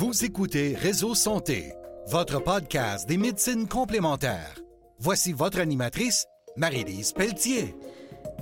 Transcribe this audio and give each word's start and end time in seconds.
Vous 0.00 0.24
écoutez 0.24 0.76
Réseau 0.76 1.16
Santé, 1.16 1.72
votre 2.06 2.40
podcast 2.40 3.08
des 3.08 3.16
médecines 3.16 3.66
complémentaires. 3.66 4.56
Voici 5.00 5.32
votre 5.32 5.58
animatrice, 5.58 6.24
Marie-Lise 6.56 7.12
Pelletier. 7.12 7.74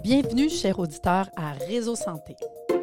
Bienvenue, 0.03 0.51
chers 0.51 0.79
auditeurs, 0.79 1.31
à 1.35 1.53
Réseau 1.53 1.97
Santé. 1.97 2.37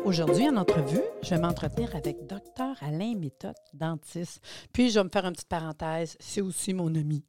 Aujourd'hui, 0.05 0.49
en 0.49 0.57
entrevue, 0.57 1.03
je 1.21 1.29
vais 1.29 1.39
m'entretenir 1.39 1.95
avec 1.95 2.25
Dr 2.25 2.73
Alain 2.81 3.13
Méthode, 3.13 3.53
dentiste. 3.75 4.41
Puis, 4.73 4.89
je 4.89 4.97
vais 4.97 5.03
me 5.03 5.09
faire 5.09 5.25
une 5.25 5.33
petite 5.33 5.49
parenthèse, 5.49 6.17
c'est 6.19 6.41
aussi 6.41 6.73
mon 6.73 6.95
ami. 6.95 7.23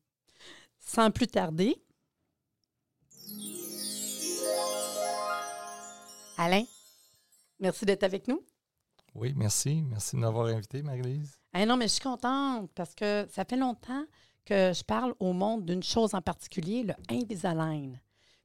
Sans 0.79 1.11
plus 1.11 1.27
tarder, 1.27 1.77
Alain, 6.39 6.65
merci 7.61 7.85
d'être 7.85 8.05
avec 8.05 8.29
nous. 8.29 8.43
Oui, 9.15 9.33
merci. 9.37 9.83
Merci 9.89 10.17
de 10.17 10.21
m'avoir 10.21 10.47
invité, 10.47 10.83
Marie-Lise. 10.83 11.39
Non, 11.55 11.77
mais 11.77 11.87
je 11.87 11.95
suis 11.95 12.03
contente 12.03 12.71
parce 12.75 12.95
que 12.95 13.27
ça 13.31 13.45
fait 13.45 13.57
longtemps 13.57 14.05
que 14.45 14.73
je 14.75 14.83
parle 14.83 15.15
au 15.21 15.33
monde 15.33 15.65
d'une 15.65 15.83
chose 15.83 16.15
en 16.15 16.21
particulier, 16.21 16.83
le 16.83 16.95
Invisalign. 17.09 18.01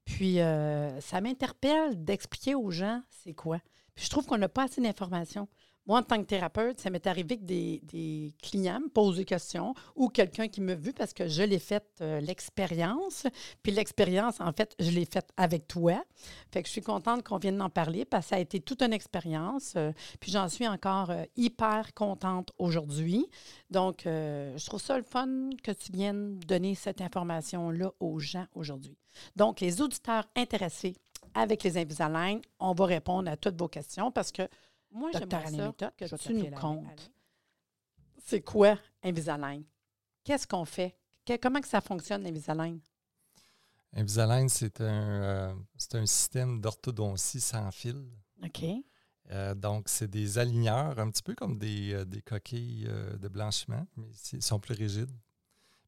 Puis 0.05 0.39
euh, 0.39 0.99
ça 1.01 1.21
m'interpelle 1.21 2.03
d'expliquer 2.03 2.55
aux 2.55 2.71
gens 2.71 3.01
c'est 3.09 3.33
quoi. 3.33 3.59
Je 3.99 4.09
trouve 4.09 4.25
qu'on 4.25 4.37
n'a 4.37 4.49
pas 4.49 4.63
assez 4.63 4.81
d'informations. 4.81 5.47
Moi, 5.89 5.97
en 5.97 6.03
tant 6.03 6.17
que 6.17 6.27
thérapeute, 6.27 6.79
ça 6.79 6.91
m'est 6.91 7.07
arrivé 7.07 7.37
que 7.37 7.45
des, 7.45 8.35
clients 8.43 8.79
me 8.79 8.89
posent 8.89 9.17
des 9.17 9.25
questions 9.25 9.73
ou 9.95 10.07
quelqu'un 10.07 10.47
qui 10.47 10.61
me 10.61 10.75
vu 10.75 10.93
parce 10.93 11.13
que 11.13 11.27
je 11.27 11.41
l'ai 11.41 11.57
fait 11.57 11.83
euh, 12.01 12.21
l'expérience. 12.21 13.25
Puis 13.63 13.71
l'expérience, 13.71 14.39
en 14.39 14.51
fait, 14.53 14.75
je 14.79 14.91
l'ai 14.91 15.05
faite 15.05 15.31
avec 15.35 15.67
toi. 15.67 16.03
Fait 16.51 16.61
que 16.61 16.67
je 16.67 16.73
suis 16.73 16.83
contente 16.83 17.23
qu'on 17.23 17.37
vienne 17.39 17.57
d'en 17.57 17.71
parler 17.71 18.05
parce 18.05 18.25
que 18.25 18.29
ça 18.29 18.35
a 18.35 18.39
été 18.39 18.59
toute 18.59 18.83
une 18.83 18.93
expérience. 18.93 19.73
Euh, 19.77 19.91
puis 20.19 20.31
j'en 20.31 20.47
suis 20.47 20.67
encore 20.67 21.09
euh, 21.09 21.23
hyper 21.35 21.95
contente 21.95 22.51
aujourd'hui. 22.59 23.25
Donc, 23.71 24.01
je 24.05 24.65
trouve 24.67 24.81
ça 24.81 24.95
le 24.95 25.03
fun 25.03 25.49
que 25.63 25.71
tu 25.71 25.91
viennes 25.91 26.37
donner 26.39 26.75
cette 26.75 27.01
information-là 27.01 27.91
aux 27.99 28.19
gens 28.19 28.45
aujourd'hui. 28.53 28.97
Donc, 29.35 29.59
les 29.59 29.81
auditeurs 29.81 30.25
intéressés 30.35 30.95
avec 31.33 31.63
les 31.63 31.77
Invisalign, 31.77 32.41
on 32.59 32.73
va 32.73 32.85
répondre 32.85 33.29
à 33.29 33.37
toutes 33.37 33.57
vos 33.57 33.67
questions 33.67 34.11
parce 34.11 34.31
que 34.31 34.47
moi, 34.91 35.11
j'aimerais 35.13 35.51
ça 35.51 35.91
que 35.97 36.15
tu 36.15 36.33
nous 36.33 36.51
comptes. 36.51 37.11
C'est 38.25 38.41
quoi 38.41 38.77
Invisalign? 39.03 39.63
Qu'est-ce 40.23 40.47
qu'on 40.47 40.65
fait? 40.65 40.95
comment 41.41 41.61
que 41.61 41.67
ça 41.67 41.81
fonctionne, 41.81 42.25
Invisalign? 42.25 42.79
Invisalign, 43.93 44.49
c'est 44.49 44.81
un, 44.81 44.85
euh, 44.85 45.53
un 45.93 46.05
système 46.05 46.59
d'orthodontie 46.59 47.41
sans 47.41 47.69
fil. 47.71 48.03
OK. 48.43 48.63
Euh, 49.31 49.53
donc, 49.53 49.89
c'est 49.89 50.07
des 50.09 50.39
aligneurs, 50.39 50.97
un 50.99 51.09
petit 51.11 51.21
peu 51.21 51.35
comme 51.35 51.57
des, 51.57 51.93
euh, 51.93 52.05
coquilles 52.25 52.89
de 53.19 53.27
blanchiment, 53.27 53.85
mais 53.95 54.07
ils 54.33 54.41
sont 54.41 54.59
plus 54.59 54.73
rigides. 54.73 55.11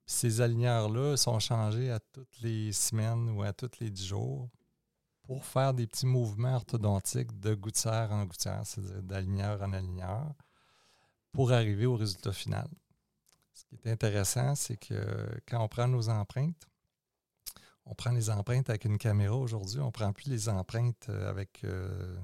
ces 0.06 0.42
aligneurs-là 0.42 1.16
sont 1.16 1.40
changés 1.40 1.90
à 1.90 2.00
toutes 2.00 2.42
les 2.42 2.72
semaines 2.74 3.30
ou 3.30 3.44
à 3.44 3.54
tous 3.54 3.80
les 3.80 3.90
dix 3.90 4.06
jours 4.06 4.50
pour 5.32 5.46
faire 5.46 5.74
des 5.74 5.88
petits 5.88 6.08
mouvements 6.08 6.56
orthodontiques 6.56 7.40
de 7.40 7.56
gouttière 7.56 8.12
en 8.12 8.26
gouttière, 8.26 8.64
c'est-à-dire 8.66 9.02
d'aligneur 9.02 9.62
en 9.62 9.72
aligneur, 9.72 10.34
pour 11.32 11.54
arriver 11.54 11.86
au 11.86 11.96
résultat 11.96 12.34
final. 12.34 12.68
Ce 13.54 13.64
qui 13.64 13.76
est 13.76 13.90
intéressant, 13.90 14.56
c'est 14.56 14.76
que 14.76 15.30
quand 15.48 15.64
on 15.64 15.70
prend 15.70 15.88
nos 15.88 16.10
empreintes, 16.10 16.68
on 17.86 17.96
prend 17.96 18.12
les 18.12 18.30
empreintes 18.30 18.70
avec 18.70 18.84
une 18.84 18.98
caméra 18.98 19.38
aujourd'hui, 19.38 19.80
on 19.80 19.86
ne 19.86 19.92
prend 19.92 20.12
plus 20.12 20.30
les 20.30 20.50
empreintes 20.50 21.08
euh, 21.08 21.30
avec 21.30 21.64
euh, 21.64 22.18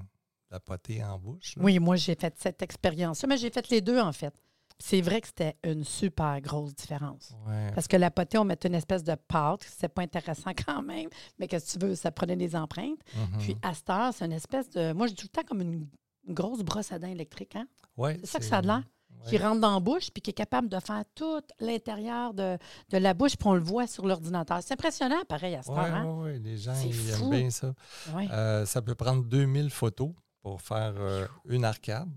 la 0.50 0.60
potée 0.60 1.02
en 1.02 1.18
bouche. 1.18 1.54
Oui, 1.56 1.78
moi 1.78 1.96
j'ai 1.96 2.14
fait 2.14 2.34
cette 2.38 2.60
expérience 2.60 3.24
mais 3.26 3.38
j'ai 3.38 3.50
fait 3.50 3.70
les 3.70 3.80
deux 3.80 3.98
en 3.98 4.12
fait. 4.12 4.34
C'est 4.80 5.00
vrai 5.00 5.20
que 5.20 5.26
c'était 5.26 5.56
une 5.64 5.82
super 5.82 6.40
grosse 6.40 6.74
différence. 6.74 7.34
Parce 7.74 7.88
que 7.88 7.96
la 7.96 8.10
potée, 8.10 8.38
on 8.38 8.44
mettait 8.44 8.68
une 8.68 8.76
espèce 8.76 9.02
de 9.02 9.14
pâte, 9.14 9.64
c'était 9.64 9.88
pas 9.88 10.02
intéressant 10.02 10.52
quand 10.66 10.82
même, 10.82 11.08
mais 11.38 11.48
qu'est-ce 11.48 11.74
que 11.74 11.78
tu 11.80 11.86
veux, 11.86 11.94
ça 11.94 12.12
prenait 12.12 12.36
des 12.36 12.54
empreintes. 12.54 13.00
Mm-hmm. 13.16 13.38
Puis 13.40 13.56
à 13.62 13.74
cette 13.74 13.90
heure, 13.90 14.12
c'est 14.14 14.24
une 14.24 14.32
espèce 14.32 14.70
de. 14.70 14.92
Moi, 14.92 15.08
je 15.08 15.14
dis 15.14 15.16
tout 15.16 15.28
le 15.32 15.42
temps 15.42 15.46
comme 15.46 15.60
une, 15.62 15.86
grosse 16.28 16.62
brosse 16.62 16.92
à 16.92 16.98
dents 16.98 17.08
électrique. 17.08 17.56
Hein? 17.56 17.66
c'est 17.96 18.26
ça 18.26 18.38
que 18.38 18.44
ça 18.44 18.58
a 18.58 18.62
l'air. 18.62 18.82
Qui 19.26 19.36
rentre 19.36 19.60
dans 19.60 19.74
la 19.74 19.80
bouche, 19.80 20.10
puis 20.12 20.22
qui 20.22 20.30
est 20.30 20.34
capable 20.34 20.68
de 20.68 20.78
faire 20.78 21.02
tout 21.14 21.40
l'intérieur 21.58 22.32
de, 22.34 22.56
la 22.92 23.14
bouche, 23.14 23.36
puis 23.36 23.48
on 23.48 23.54
le 23.54 23.60
voit 23.60 23.88
sur 23.88 24.06
l'ordinateur. 24.06 24.60
C'est 24.62 24.74
impressionnant, 24.74 25.22
pareil, 25.28 25.56
à 25.56 25.58
heure. 25.58 25.78
Hein? 25.78 26.04
Oui, 26.06 26.32
oui, 26.32 26.38
les 26.38 26.56
gens 26.56 26.74
ils 26.84 27.10
aiment 27.10 27.30
bien 27.30 27.50
ça. 27.50 27.74
Euh, 28.14 28.64
ça 28.64 28.80
peut 28.80 28.94
prendre 28.94 29.24
2000 29.24 29.70
photos 29.70 30.10
pour 30.40 30.62
faire 30.62 30.94
euh, 30.98 31.26
une 31.46 31.64
arcade 31.64 32.08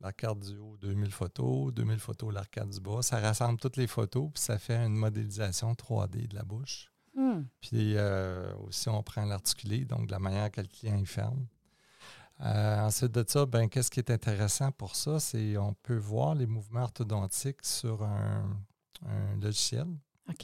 l'arcade 0.00 0.40
du 0.40 0.56
haut, 0.58 0.76
2000 0.80 1.10
photos, 1.10 1.72
2000 1.72 1.98
photos 1.98 2.34
l'arcade 2.34 2.70
du 2.70 2.80
bas. 2.80 3.02
Ça 3.02 3.20
rassemble 3.20 3.58
toutes 3.58 3.76
les 3.76 3.86
photos, 3.86 4.30
puis 4.32 4.42
ça 4.42 4.58
fait 4.58 4.76
une 4.76 4.96
modélisation 4.96 5.72
3D 5.72 6.28
de 6.28 6.34
la 6.34 6.44
bouche. 6.44 6.92
Hmm. 7.14 7.44
Puis 7.60 7.96
euh, 7.96 8.54
aussi, 8.66 8.88
on 8.88 9.02
prend 9.02 9.24
l'articulé, 9.24 9.84
donc 9.84 10.06
de 10.06 10.12
la 10.12 10.18
manière 10.18 10.50
que 10.50 10.60
le 10.60 10.68
client 10.68 10.98
y 10.98 11.06
ferme. 11.06 11.46
Euh, 12.40 12.80
ensuite 12.80 13.12
de 13.12 13.24
ça, 13.26 13.46
ben, 13.46 13.68
qu'est-ce 13.68 13.90
qui 13.90 14.00
est 14.00 14.10
intéressant 14.10 14.70
pour 14.70 14.94
ça? 14.94 15.18
C'est 15.18 15.54
qu'on 15.54 15.74
peut 15.82 15.96
voir 15.96 16.34
les 16.34 16.46
mouvements 16.46 16.82
orthodontiques 16.82 17.64
sur 17.64 18.02
un, 18.02 18.58
logiciel. 19.40 19.86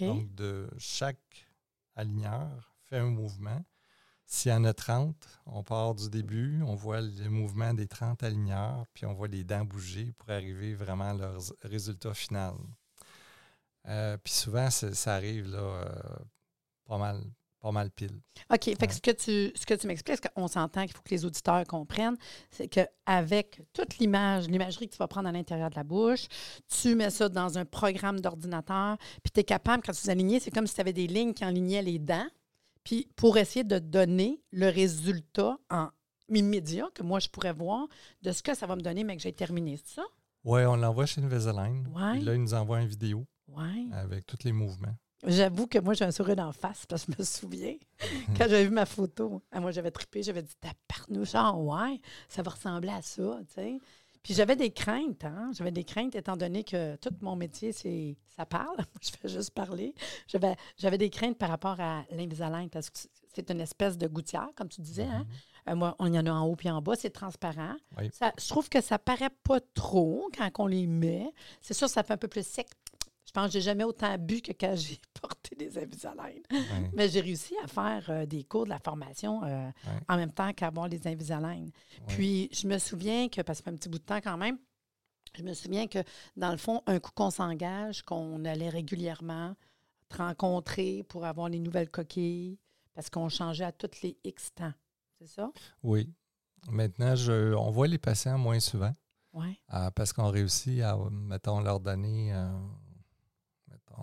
Donc, 0.01 0.35
de 0.35 0.69
chaque 0.79 1.47
aligneur 1.97 2.75
fait 2.85 2.99
un 2.99 3.11
mouvement. 3.11 3.63
S'il 4.35 4.51
y 4.51 4.55
en 4.55 4.65
a 4.65 4.73
30, 4.73 5.15
on 5.45 5.63
part 5.63 5.95
du 5.95 6.09
début, 6.09 6.63
on 6.63 6.75
voit 6.75 7.03
le 7.03 7.29
mouvement 7.29 7.75
des 7.75 7.87
30 7.87 8.23
aligneurs, 8.23 8.87
puis 8.95 9.05
on 9.05 9.13
voit 9.13 9.29
les 9.29 9.45
dents 9.45 9.63
bouger 9.63 10.15
pour 10.17 10.31
arriver 10.31 10.75
vraiment 10.75 11.11
à 11.11 11.15
leur 11.15 11.39
résultat 11.63 12.15
final. 12.15 12.55
Euh, 13.89 14.17
puis 14.17 14.33
souvent, 14.33 14.71
ça 14.71 15.15
arrive 15.15 15.51
là, 15.51 15.59
euh, 15.59 15.85
pas 16.87 16.97
mal 16.97 17.23
pas 17.61 17.73
mal 17.73 17.91
pile. 17.91 18.21
OK. 18.51 18.65
Fait 18.65 18.87
que 18.87 18.95
ce 18.95 19.01
que 19.03 19.11
tu, 19.11 19.53
ce 19.55 19.67
que 19.67 19.75
tu 19.75 19.87
m'expliques, 19.87 20.27
qu'on 20.35 20.49
s'entend 20.49 20.85
qu'il 20.85 20.97
faut 20.97 21.03
que 21.03 21.11
les 21.11 21.25
auditeurs 21.27 21.65
comprennent, 21.67 22.17
c'est 22.51 22.69
qu'avec 22.69 23.61
toute 23.75 23.99
l'image, 23.99 24.49
l'imagerie 24.49 24.89
que 24.89 24.95
tu 24.95 24.99
vas 24.99 25.09
prendre 25.09 25.29
à 25.29 25.33
l'intérieur 25.33 25.69
de 25.69 25.77
la 25.77 25.85
bouche, 25.85 26.27
tu 26.81 26.97
mets 26.97 27.11
ça 27.11 27.29
dans 27.29 27.59
un 27.59 27.67
programme 27.67 28.19
d'ordinateur, 28.19 28.97
puis 29.23 29.31
tu 29.33 29.41
es 29.41 29.45
capable, 29.45 29.83
quand 29.85 29.93
tu 29.93 30.11
alignes, 30.11 30.41
c'est 30.41 30.51
comme 30.51 30.67
si 30.67 30.75
tu 30.75 30.81
avais 30.81 30.95
des 30.95 31.07
lignes 31.07 31.35
qui 31.35 31.45
enlignaient 31.45 31.83
les 31.83 31.99
dents. 31.99 32.27
Puis 32.85 33.09
pour 33.17 33.37
essayer 33.39 33.65
de 33.65 33.79
donner 33.79 34.41
le 34.51 34.69
résultat 34.69 35.59
en 35.71 35.91
immédiat 36.29 36.89
que 36.95 37.03
moi 37.03 37.21
je 37.21 37.29
pourrais 37.29 37.53
voir 37.53 37.87
de 38.23 38.33
ce 38.33 38.43
que 38.43 38.55
ça 38.55 38.67
va 38.67 38.77
me 38.77 38.83
donner, 38.83 39.05
mais 39.05 39.17
que 39.17 39.23
j'ai 39.23 39.33
terminé, 39.33 39.77
c'est 39.77 39.97
ça? 39.97 40.05
Oui, 40.45 40.65
on 40.65 40.77
l'envoie 40.77 41.07
chez 41.07 41.21
Invisalign. 41.21 41.87
Ouais. 41.95 42.19
là, 42.19 42.35
il 42.35 42.41
nous 42.41 42.55
envoie 42.55 42.81
une 42.81 42.89
vidéo 42.89 43.25
avec 43.93 44.27
tous 44.27 44.45
les 44.45 44.53
mouvements. 44.53 44.95
J'avoue 45.25 45.69
que 45.69 45.79
moi, 45.79 45.95
j'ai 45.95 46.05
un 46.05 46.11
sourire 46.11 46.35
d'en 46.35 46.51
face 46.51 46.85
parce 46.87 47.05
que 47.05 47.13
je 47.13 47.19
me 47.21 47.25
souviens, 47.25 47.77
quand 48.37 48.49
j'avais 48.49 48.65
vu 48.65 48.71
ma 48.73 48.87
photo, 48.87 49.41
ah, 49.53 49.61
moi, 49.61 49.71
j'avais 49.71 49.93
trippé, 49.93 50.23
j'avais 50.23 50.43
dit, 50.43 50.55
taparnouche, 50.61 51.31
genre, 51.31 51.61
ouais, 51.65 52.01
ça 52.29 52.43
va 52.43 52.51
ressembler 52.51 52.91
à 52.91 53.03
ça, 53.03 53.39
tu 53.47 53.55
sais. 53.55 53.79
Puis 54.23 54.35
j'avais 54.35 54.57
des 54.57 54.71
craintes, 54.71 55.25
hein? 55.25 55.51
J'avais 55.53 55.73
des 55.73 55.85
craintes 55.85 56.15
étant 56.15 56.37
donné 56.37 56.63
que 56.63 56.97
tout 56.97 57.15
mon 57.23 57.35
métier, 57.35 57.73
c'est 57.73 58.17
ça 58.37 58.47
parle. 58.47 58.77
je 59.03 59.11
fais 59.11 59.29
juste 59.29 59.51
parler. 59.51 59.95
J'avais, 60.29 60.55
j'avais 60.77 60.99
des 60.99 61.11
craintes 61.11 61.37
par 61.39 61.49
rapport 61.49 61.81
à 61.81 62.05
l'Invisalign 62.11 62.71
parce 62.71 62.91
que 62.91 62.99
c'est 63.35 63.51
une 63.51 63.61
espèce 63.61 63.99
de 63.99 64.07
gouttière, 64.07 64.49
comme 64.55 64.69
tu 64.69 64.81
disais. 64.81 65.05
Hein? 65.05 65.27
Mm-hmm. 65.67 65.73
Euh, 65.73 65.77
moi, 65.77 65.97
on 65.99 66.13
y 66.13 66.19
en 66.19 66.27
a 66.27 66.33
en 66.33 66.47
haut 66.47 66.57
puis 66.57 66.71
en 66.71 66.81
bas, 66.83 66.95
c'est 66.97 67.11
transparent. 67.11 67.77
je 67.99 68.49
trouve 68.49 68.69
que 68.69 68.81
ça 68.81 68.99
paraît 68.99 69.31
pas 69.43 69.61
trop 69.75 70.29
quand 70.37 70.49
on 70.59 70.67
les 70.67 70.87
met. 70.87 71.33
C'est 71.61 71.75
sûr, 71.75 71.89
ça 71.89 72.03
fait 72.03 72.15
un 72.15 72.19
peu 72.19 72.29
plus 72.29 72.47
sec 72.47 72.69
je 73.33 73.41
pense 73.41 73.47
que 73.47 73.53
j'ai 73.55 73.61
jamais 73.63 73.85
autant 73.85 74.19
bu 74.19 74.43
que 74.43 74.53
quand 74.53 74.77
j'ai 74.77 75.01
porté 75.21 75.57
des 75.57 75.79
Invisalign. 75.79 76.43
Mais 76.93 77.09
j'ai 77.09 77.23
réussi 77.23 77.55
à 77.65 77.67
faire 77.67 78.11
euh, 78.11 78.27
des 78.27 78.45
cours 78.45 78.65
de 78.65 78.69
la 78.69 78.79
formation 78.79 79.43
euh, 79.45 79.71
en 80.07 80.17
même 80.17 80.33
temps 80.33 80.53
qu'avoir 80.53 80.87
les 80.87 81.07
Invisalign. 81.07 81.71
Puis 82.09 82.51
je 82.53 82.69
me 82.69 82.77
souviens 82.77 83.31
que, 83.31 83.41
parce 83.41 83.61
que 83.61 83.65
ça 83.65 83.71
fait 83.71 83.75
un 83.75 83.79
petit 83.79 83.89
bout 83.89 83.99
de 83.99 84.05
temps 84.05 84.21
quand 84.23 84.37
même, 84.37 84.59
je 85.35 85.43
me 85.43 85.55
souviens 85.55 85.87
que 85.87 86.01
dans 86.37 86.51
le 86.51 86.59
fond, 86.59 86.83
un 86.87 87.01
coup 87.01 87.11
qu'on 87.15 87.31
s'engage, 87.31 88.03
qu'on 88.03 88.45
allait 88.45 88.69
régulièrement 88.69 89.57
te 90.11 90.19
rencontrer 90.19 91.03
pour 91.09 91.25
avoir 91.25 91.49
les 91.49 91.59
nouvelles 91.59 91.91
coquilles, 91.91 92.59
parce 92.93 93.09
qu'on 93.09 93.31
changeait 93.31 93.65
à 93.65 93.73
toutes 93.73 94.03
les 94.03 94.19
X 94.25 94.53
temps. 94.55 94.75
C'est 95.19 95.29
ça? 95.29 95.51
Oui. 95.83 96.13
Maintenant, 96.69 97.17
je, 97.17 97.55
on 97.55 97.71
voit 97.71 97.89
les 97.89 97.97
patients 97.97 98.37
moins 98.37 98.61
souvent. 98.61 98.93
Oui. 99.33 99.59
Euh, 99.73 99.91
parce 99.93 100.13
qu'on 100.13 100.29
réussit 100.29 100.83
à, 100.83 100.99
mettons, 101.11 101.61
leur 101.61 101.81
donner 101.81 102.35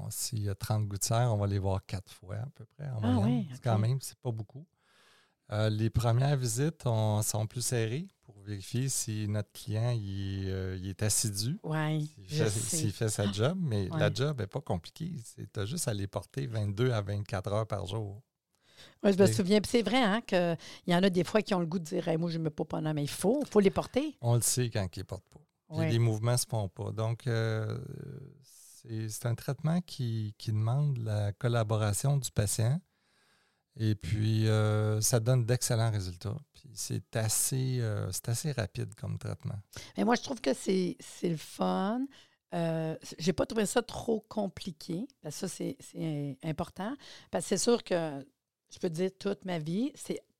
s'il 0.09 0.43
y 0.43 0.49
a 0.49 0.55
30 0.55 0.87
gouttières, 0.87 1.33
on 1.33 1.37
va 1.37 1.47
les 1.47 1.59
voir 1.59 1.85
quatre 1.85 2.11
fois 2.11 2.35
à 2.35 2.47
peu 2.55 2.65
près 2.65 2.89
en 2.89 2.99
ah 3.03 3.19
Oui, 3.23 3.47
Quand 3.63 3.77
même, 3.77 3.99
c'est 4.01 4.17
pas 4.19 4.31
beaucoup. 4.31 4.65
Euh, 5.51 5.69
les 5.69 5.89
premières 5.89 6.37
visites 6.37 6.83
sont 6.83 7.47
plus 7.47 7.61
serrées 7.61 8.07
pour 8.21 8.39
vérifier 8.41 8.87
si 8.87 9.27
notre 9.27 9.51
client 9.51 9.89
il, 9.91 10.45
euh, 10.47 10.79
est 10.83 11.01
assidu, 11.01 11.59
oui, 11.63 12.07
s'il 12.27 12.91
fait, 12.91 13.09
sa 13.09 13.31
job, 13.31 13.57
mais 13.59 13.89
la 13.89 14.13
job 14.13 14.39
n'est 14.39 14.47
pas 14.47 14.61
compliquée. 14.61 15.11
Tu 15.35 15.59
as 15.59 15.65
juste 15.65 15.87
à 15.87 15.93
les 15.93 16.05
porter 16.05 16.45
22 16.45 16.91
à 16.91 17.01
24 17.01 17.51
heures 17.51 17.67
par 17.67 17.85
jour. 17.87 18.21
Oui, 19.03 19.13
je 19.13 19.21
me 19.21 19.27
souviens. 19.27 19.59
c'est 19.65 19.81
vrai 19.81 20.01
hein, 20.01 20.21
qu'il 20.21 20.57
y 20.87 20.95
en 20.95 21.01
a 21.01 21.09
des 21.09 21.23
fois 21.23 21.41
qui 21.41 21.53
ont 21.53 21.59
le 21.59 21.65
goût 21.65 21.79
de 21.79 21.85
dire 21.85 22.19
Moi, 22.19 22.29
je 22.29 22.37
ne 22.37 22.43
me 22.43 22.49
pas 22.49 22.65
pendant, 22.65 22.93
mais 22.93 23.03
il 23.03 23.09
faut, 23.09 23.43
faut 23.49 23.59
les 23.59 23.69
porter. 23.69 24.15
On 24.21 24.35
le 24.35 24.41
sait 24.41 24.69
quand 24.69 24.85
ils 24.95 24.99
ne 24.99 25.03
portent 25.03 25.29
pas. 25.29 25.85
les 25.85 25.99
mouvements 25.99 26.33
ne 26.33 26.37
se 26.37 26.45
font 26.47 26.67
pas. 26.67 26.91
Donc, 26.91 27.25
euh, 27.27 27.77
c'est 29.09 29.25
un 29.25 29.35
traitement 29.35 29.81
qui, 29.81 30.33
demande 30.47 30.97
la 30.97 31.31
collaboration 31.33 32.17
du 32.17 32.31
patient. 32.31 32.79
Et 33.75 33.95
puis, 33.95 34.47
euh, 34.47 34.99
ça 34.99 35.19
donne 35.19 35.45
d'excellents 35.45 35.91
résultats. 35.91 36.35
C'est 36.73 37.15
assez, 37.15 37.81
assez 38.27 38.51
rapide 38.51 38.93
comme 38.95 39.17
traitement. 39.17 39.59
Mais 39.97 40.03
moi, 40.03 40.15
je 40.15 40.21
trouve 40.21 40.41
que 40.41 40.53
c'est 40.53 40.97
le 41.23 41.37
fun. 41.37 42.01
Euh, 42.53 42.95
j'ai 43.19 43.33
pas 43.33 43.45
trouvé 43.45 43.65
ça 43.65 43.81
trop 43.81 44.21
compliqué. 44.21 45.07
Parce 45.21 45.39
que 45.39 45.47
ça, 45.47 45.63
c'est 45.79 46.37
important. 46.43 46.93
Parce 47.31 47.45
que 47.45 47.49
c'est 47.49 47.63
sûr 47.63 47.83
que 47.83 48.25
je 48.71 48.79
peux 48.79 48.89
te 48.89 48.95
dire 48.95 49.11
toute 49.17 49.45
ma 49.45 49.59
vie, 49.59 49.91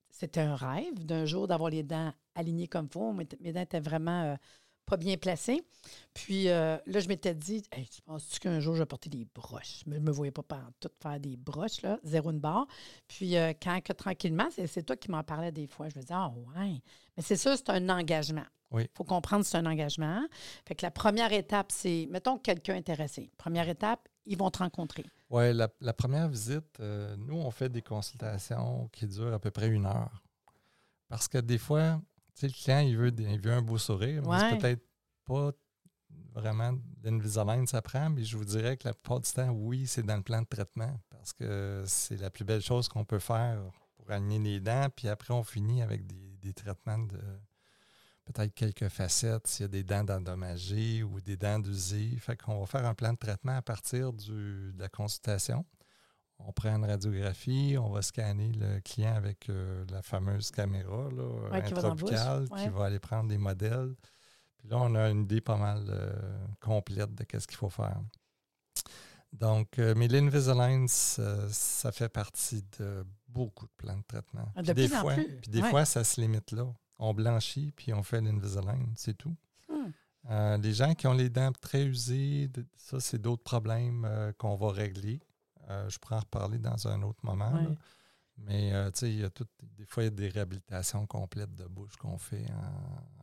c'était 0.09 0.41
un 0.41 0.55
rêve 0.55 1.05
d'un 1.05 1.25
jour 1.25 1.47
d'avoir 1.47 1.69
les 1.69 1.83
dents 1.83 2.13
alignées 2.35 2.67
comme 2.67 2.89
faut. 2.89 3.13
Mes 3.13 3.53
dents 3.53 3.61
étaient 3.61 3.79
vraiment 3.79 4.23
euh, 4.23 4.35
pas 4.89 4.97
bien 4.97 5.17
placées. 5.17 5.61
Puis 6.13 6.49
euh, 6.49 6.77
là, 6.85 6.99
je 6.99 7.07
m'étais 7.07 7.35
dit, 7.35 7.61
tu 7.61 8.01
penses-tu 8.01 8.39
qu'un 8.39 8.59
jour 8.59 8.75
je 8.75 8.81
vais 8.81 8.85
porter 8.85 9.09
des 9.09 9.25
broches? 9.33 9.83
Je 9.85 9.91
ne 9.91 9.99
me 9.99 10.11
voyais 10.11 10.31
pas 10.31 10.43
tout 10.79 10.89
faire 11.01 11.19
des 11.19 11.37
broches, 11.37 11.81
là, 11.81 11.99
zéro 12.03 12.31
une 12.31 12.39
barre. 12.39 12.67
Puis 13.07 13.37
euh, 13.37 13.53
quand 13.61 13.81
que 13.81 13.93
tranquillement, 13.93 14.49
c'est 14.51 14.83
toi 14.83 14.97
qui 14.97 15.11
m'en 15.11 15.23
parlais 15.23 15.51
des 15.51 15.67
fois, 15.67 15.89
je 15.89 15.95
me 15.95 16.01
disais, 16.01 16.13
ah 16.13 16.29
ouais. 16.29 16.81
Mais 17.15 17.23
c'est 17.23 17.37
ça, 17.37 17.55
c'est 17.55 17.69
un 17.69 17.89
engagement. 17.89 18.45
Il 18.73 18.87
faut 18.93 19.03
comprendre 19.03 19.43
que 19.43 19.49
c'est 19.49 19.57
un 19.57 19.65
engagement. 19.65 20.27
Fait 20.67 20.75
que 20.75 20.85
la 20.85 20.91
première 20.91 21.33
étape, 21.33 21.71
c'est, 21.71 22.07
mettons, 22.11 22.37
quelqu'un 22.37 22.75
intéressé. 22.75 23.31
Première 23.37 23.67
étape, 23.67 24.07
ils 24.25 24.37
vont 24.37 24.51
te 24.51 24.59
rencontrer. 24.59 25.05
Oui, 25.31 25.53
la, 25.53 25.93
première 25.93 26.27
visite, 26.27 26.79
euh, 26.79 27.15
nous, 27.17 27.35
on 27.35 27.49
fait 27.49 27.69
des 27.69 27.81
consultations 27.81 28.87
qui 28.91 29.07
durent 29.07 29.33
à 29.33 29.39
peu 29.39 29.49
près 29.49 29.67
une 29.69 29.87
heure. 29.87 30.23
Parce 31.07 31.27
que 31.27 31.39
des 31.39 31.57
fois, 31.57 31.99
sais, 32.39 32.47
le 32.47 32.53
client, 32.53 32.79
il 32.79 32.97
veut, 32.97 33.13
il 33.17 33.39
veut 33.39 33.53
un 33.53 33.61
beau 33.61 33.77
sourire, 33.77 34.21
mais 34.27 34.39
c'est 34.39 34.57
peut-être 34.57 34.85
pas 35.25 35.51
vraiment 36.33 36.73
l'Invisalign, 37.03 37.67
ça 37.67 37.81
prend, 37.81 38.09
mais 38.09 38.23
je 38.23 38.37
vous 38.37 38.45
dirais 38.45 38.77
que 38.77 38.87
la 38.87 38.93
plupart 38.93 39.19
du 39.19 39.31
temps, 39.31 39.49
oui, 39.49 39.87
c'est 39.87 40.03
dans 40.03 40.17
le 40.17 40.23
plan 40.23 40.41
de 40.41 40.47
traitement 40.47 40.99
parce 41.09 41.33
que 41.33 41.83
c'est 41.85 42.17
la 42.17 42.29
plus 42.29 42.45
belle 42.45 42.61
chose 42.61 42.87
qu'on 42.87 43.05
peut 43.05 43.19
faire 43.19 43.61
pour 43.97 44.09
aligner 44.11 44.39
les 44.39 44.59
dents. 44.59 44.87
Puis 44.95 45.07
après, 45.07 45.33
on 45.33 45.43
finit 45.43 45.81
avec 45.81 46.03
des 46.39 46.53
traitements 46.53 46.99
de, 46.99 47.19
peut-être 48.25 48.53
quelques 48.53 48.89
facettes 48.89 49.47
s'il 49.47 49.63
y 49.63 49.65
a 49.65 49.67
des 49.67 49.83
dents 49.83 50.07
endommagées 50.09 51.03
ou 51.03 51.19
des 51.21 51.37
dents 51.37 51.59
d'usées. 51.59 52.15
Fait 52.19 52.37
qu'on 52.37 52.59
va 52.59 52.65
faire 52.65 52.85
un 52.85 52.93
plan 52.93 53.13
de 53.13 53.17
traitement 53.17 53.57
à 53.57 53.61
partir 53.61 54.13
de 54.13 54.73
la 54.77 54.89
consultation. 54.89 55.65
On 56.39 56.51
prend 56.51 56.75
une 56.75 56.85
radiographie, 56.85 57.75
on 57.77 57.89
va 57.89 58.01
scanner 58.01 58.51
le 58.53 58.79
client 58.79 59.13
avec 59.13 59.49
euh, 59.49 59.85
la 59.91 60.01
fameuse 60.01 60.51
caméra 60.51 61.09
là, 61.11 61.61
qui 62.57 62.69
va 62.69 62.85
aller 62.85 62.99
prendre 62.99 63.29
des 63.29 63.37
modèles. 63.37 63.95
Puis 64.57 64.69
là, 64.69 64.77
on 64.79 64.95
a 64.95 65.09
une 65.09 65.23
idée 65.23 65.41
pas 65.41 65.57
mal 65.57 65.85
euh, 65.89 66.47
complète 66.59 67.13
de 67.13 67.25
ce 67.39 67.45
qu'il 67.45 67.57
faut 67.57 67.69
faire. 67.69 68.01
Donc, 69.31 69.77
euh, 69.77 69.93
mais 69.95 70.07
l'Invisalign, 70.07 70.87
ça 70.87 71.91
fait 71.91 72.09
partie 72.09 72.63
de 72.79 73.05
beaucoup 73.27 73.67
de 73.67 73.71
plans 73.77 73.97
de 73.97 74.03
traitement. 74.07 74.51
Ah, 74.55 74.63
de 74.63 74.73
des 74.73 74.87
fois, 74.87 75.13
Puis 75.13 75.51
des 75.51 75.61
fois, 75.61 75.85
ça 75.85 76.03
se 76.03 76.19
limite 76.19 76.51
là 76.51 76.65
on 76.99 77.13
blanchit, 77.13 77.71
puis 77.71 77.93
on 77.93 78.03
fait 78.03 78.21
l'Invisalign, 78.21 78.93
c'est 78.95 79.17
tout. 79.17 79.35
Hmm. 79.69 79.91
Euh, 80.29 80.57
les 80.57 80.73
gens 80.73 80.93
qui 80.93 81.07
ont 81.07 81.13
les 81.13 81.29
dents 81.29 81.51
très 81.53 81.85
usées, 81.85 82.49
ça, 82.75 82.99
c'est 82.99 83.19
d'autres 83.19 83.43
problèmes 83.43 84.05
euh, 84.05 84.33
qu'on 84.33 84.55
va 84.55 84.71
régler. 84.71 85.21
Euh, 85.69 85.89
je 85.89 85.99
pourrais 85.99 86.15
en 86.15 86.19
reparler 86.19 86.57
dans 86.57 86.87
un 86.87 87.01
autre 87.03 87.23
moment. 87.23 87.53
Mais 88.37 88.71
tu 88.91 88.99
sais, 88.99 89.11
il 89.11 89.19
y 89.19 89.23
a 89.25 89.29
des 89.77 89.85
fois, 89.85 90.03
il 90.03 90.05
y 90.05 90.07
a 90.07 90.11
des 90.11 90.29
réhabilitations 90.29 91.05
complètes 91.05 91.53
de 91.55 91.65
bouche 91.65 91.97
qu'on 91.97 92.17
fait 92.17 92.45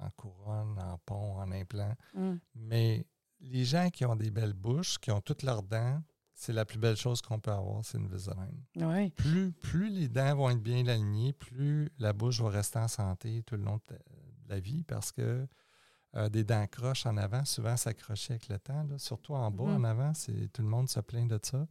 en, 0.01 0.11
couronne, 0.11 0.79
en 0.79 0.99
pont, 1.07 1.39
en 1.39 1.51
implant. 1.53 1.95
Hmm. 2.13 2.37
Mais 2.55 3.07
les 3.41 3.65
gens 3.65 3.89
qui 3.89 4.05
ont 4.05 4.17
des 4.17 4.31
belles 4.31 4.53
bouches, 4.53 4.99
qui 4.99 5.11
ont 5.11 5.23
toutes 5.23 5.43
leurs 5.43 5.63
dents, 5.63 6.03
c'est 6.35 6.53
la 6.53 6.67
plus 6.67 6.79
belle 6.79 6.97
chose 6.97 7.23
qu'on 7.23 7.41
peut 7.41 7.51
avoir, 7.51 7.83
c'est 7.83 7.97
une 7.97 8.09
Oui. 8.77 9.11
Plus, 9.13 9.53
plus 9.53 9.89
les 9.89 10.09
dents 10.09 10.37
vont 10.37 10.51
être 10.51 10.63
bien 10.63 10.87
alignées, 10.87 11.33
plus 11.33 11.89
la 11.99 12.13
bouche 12.13 12.41
va 12.41 12.51
rester 12.51 12.79
en 12.79 12.89
santé 12.89 13.43
tout 13.45 13.57
le 13.57 13.63
long 13.63 13.81
de 13.89 13.97
la 14.49 14.61
vie 14.61 14.85
parce 14.85 15.13
que 15.13 15.49
euh, 16.17 16.29
des 16.31 16.45
dents 16.45 16.67
croches 16.67 17.05
en 17.05 17.17
avant, 17.17 17.45
souvent 17.45 17.77
s'accrocher 17.77 18.35
avec 18.35 18.49
le 18.49 18.59
temps. 18.59 18.87
Surtout 18.97 19.35
en 19.35 19.51
bas, 19.51 19.65
en 19.65 19.79
mhm. 19.79 19.85
avant, 19.85 20.15
c'est 20.15 20.51
tout 20.53 20.63
le 20.63 20.69
monde 20.69 20.89
se 20.89 21.01
plaint 21.01 21.29
de 21.29 21.39
ça. 21.43 21.67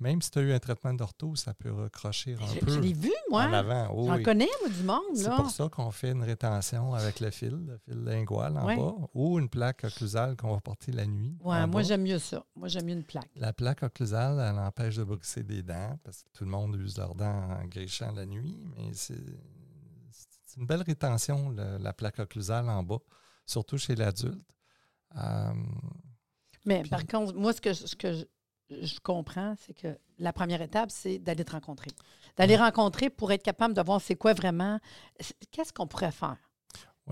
Même 0.00 0.20
si 0.20 0.30
tu 0.30 0.38
as 0.38 0.42
eu 0.42 0.52
un 0.52 0.58
traitement 0.58 0.92
d'ortho, 0.92 1.34
ça 1.34 1.54
peut 1.54 1.72
recrocher 1.72 2.34
un 2.34 2.64
peu. 2.64 2.72
Je 2.72 2.80
l'ai 2.80 2.92
vu, 2.92 3.12
moi. 3.30 3.44
En 3.44 3.52
avant. 3.52 4.06
J'en 4.06 4.22
connais, 4.22 4.48
moi, 4.60 4.70
du 4.70 4.82
monde. 4.82 5.16
C'est 5.16 5.30
pour 5.30 5.50
ça 5.50 5.68
qu'on 5.68 5.90
fait 5.90 6.10
une 6.10 6.22
rétention 6.22 6.94
avec 6.94 7.20
le 7.20 7.30
fil, 7.30 7.58
le 7.66 7.78
fil 7.78 8.04
lingual 8.04 8.56
en 8.58 8.66
bas, 8.66 8.94
ou 9.14 9.38
une 9.38 9.48
plaque 9.48 9.84
occlusale 9.84 10.36
qu'on 10.36 10.52
va 10.52 10.60
porter 10.60 10.92
la 10.92 11.06
nuit. 11.06 11.36
Oui, 11.42 11.56
moi, 11.66 11.82
j'aime 11.82 12.02
mieux 12.02 12.18
ça. 12.18 12.44
Moi, 12.54 12.68
j'aime 12.68 12.84
mieux 12.86 12.94
une 12.94 13.04
plaque. 13.04 13.30
La 13.36 13.52
plaque 13.52 13.82
occlusale, 13.82 14.38
elle 14.40 14.58
empêche 14.58 14.96
de 14.96 15.04
brosser 15.04 15.42
des 15.42 15.62
dents 15.62 15.98
parce 16.04 16.22
que 16.22 16.28
tout 16.34 16.44
le 16.44 16.50
monde 16.50 16.76
use 16.76 16.98
leurs 16.98 17.14
dents 17.14 17.48
en 17.50 17.64
grichant 17.66 18.12
la 18.12 18.26
nuit, 18.26 18.58
mais 18.76 18.90
c'est 18.92 19.14
une 20.56 20.66
belle 20.66 20.82
rétention, 20.82 21.50
la 21.50 21.92
plaque 21.92 22.18
occlusale 22.18 22.68
en 22.68 22.82
bas, 22.82 23.00
surtout 23.46 23.78
chez 23.78 23.94
l'adulte. 23.94 24.44
Euh, 25.16 25.52
Mais 26.64 26.82
par 26.82 27.06
contre, 27.06 27.34
moi, 27.34 27.52
ce 27.52 27.60
que, 27.60 27.72
ce 27.72 27.96
que 27.96 28.26
je, 28.70 29.00
comprends, 29.00 29.54
c'est 29.58 29.74
que 29.74 29.98
la 30.18 30.32
première 30.32 30.60
étape, 30.60 30.90
c'est 30.90 31.18
d'aller 31.18 31.44
te 31.44 31.52
rencontrer. 31.52 31.90
D'aller 32.36 32.56
rencontrer 32.56 33.08
pour 33.08 33.32
être 33.32 33.42
capable 33.42 33.72
de 33.72 33.80
voir 33.80 34.00
c'est 34.00 34.16
quoi 34.16 34.34
vraiment, 34.34 34.78
qu'est-ce 35.50 35.72
qu'on 35.72 35.86
pourrait 35.86 36.12
faire. 36.12 36.36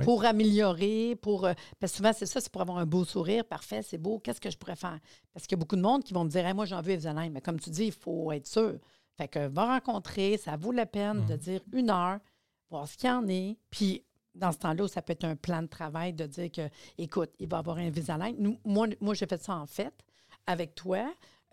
Pour 0.03 0.25
améliorer, 0.25 1.15
pour. 1.15 1.45
Euh, 1.45 1.53
parce 1.79 1.93
que 1.93 1.99
souvent, 1.99 2.13
c'est 2.13 2.27
ça, 2.27 2.41
c'est 2.41 2.51
pour 2.51 2.61
avoir 2.61 2.79
un 2.79 2.85
beau 2.85 3.05
sourire, 3.05 3.45
parfait, 3.45 3.81
c'est 3.81 3.97
beau. 3.97 4.19
Qu'est-ce 4.19 4.41
que 4.41 4.51
je 4.51 4.59
pourrais 4.59 4.75
faire? 4.75 4.99
Parce 5.33 5.47
qu'il 5.47 5.57
y 5.57 5.59
a 5.59 5.63
beaucoup 5.63 5.77
de 5.77 5.83
monde 5.83 6.03
qui 6.03 6.13
vont 6.13 6.25
me 6.25 6.29
dire 6.29 6.53
Moi, 6.53 6.65
j'en 6.65 6.83
veux 6.83 6.91
Evzaline. 6.91 7.33
Mais 7.33 7.41
comme 7.41 7.61
tu 7.61 7.71
dis, 7.71 7.87
il 7.87 7.93
faut 7.93 8.33
être 8.33 8.49
sûr. 8.49 8.77
Fait 9.17 9.29
que 9.29 9.47
va 9.47 9.67
rencontrer, 9.67 10.37
ça 10.37 10.57
vaut 10.57 10.73
la 10.73 10.87
peine 10.87 11.25
de 11.27 11.35
mmh. 11.35 11.37
dire 11.37 11.61
une 11.73 11.91
heure, 11.91 12.19
voir 12.71 12.89
ce 12.89 12.97
qu'il 12.97 13.09
y 13.09 13.13
en 13.13 13.29
est. 13.29 13.57
Puis 13.71 14.05
dans 14.35 14.53
ce 14.53 14.59
temps-là, 14.59 14.89
ça 14.89 15.03
peut 15.03 15.13
être 15.13 15.25
un 15.25 15.37
plan 15.37 15.63
de 15.63 15.69
travail 15.69 16.13
de 16.13 16.27
dire 16.27 16.51
que, 16.51 16.69
écoute, 16.99 17.31
il 17.39 17.49
va 17.49 17.59
avoir 17.59 17.79
un 17.79 17.87
Invisalign. 17.87 18.37
Nous, 18.39 18.59
moi, 18.65 18.87
moi 19.01 19.15
j'ai 19.15 19.27
fait 19.27 19.43
ça 19.43 19.57
en 19.57 19.67
fait 19.67 19.95
avec 20.47 20.75
toi. 20.75 21.13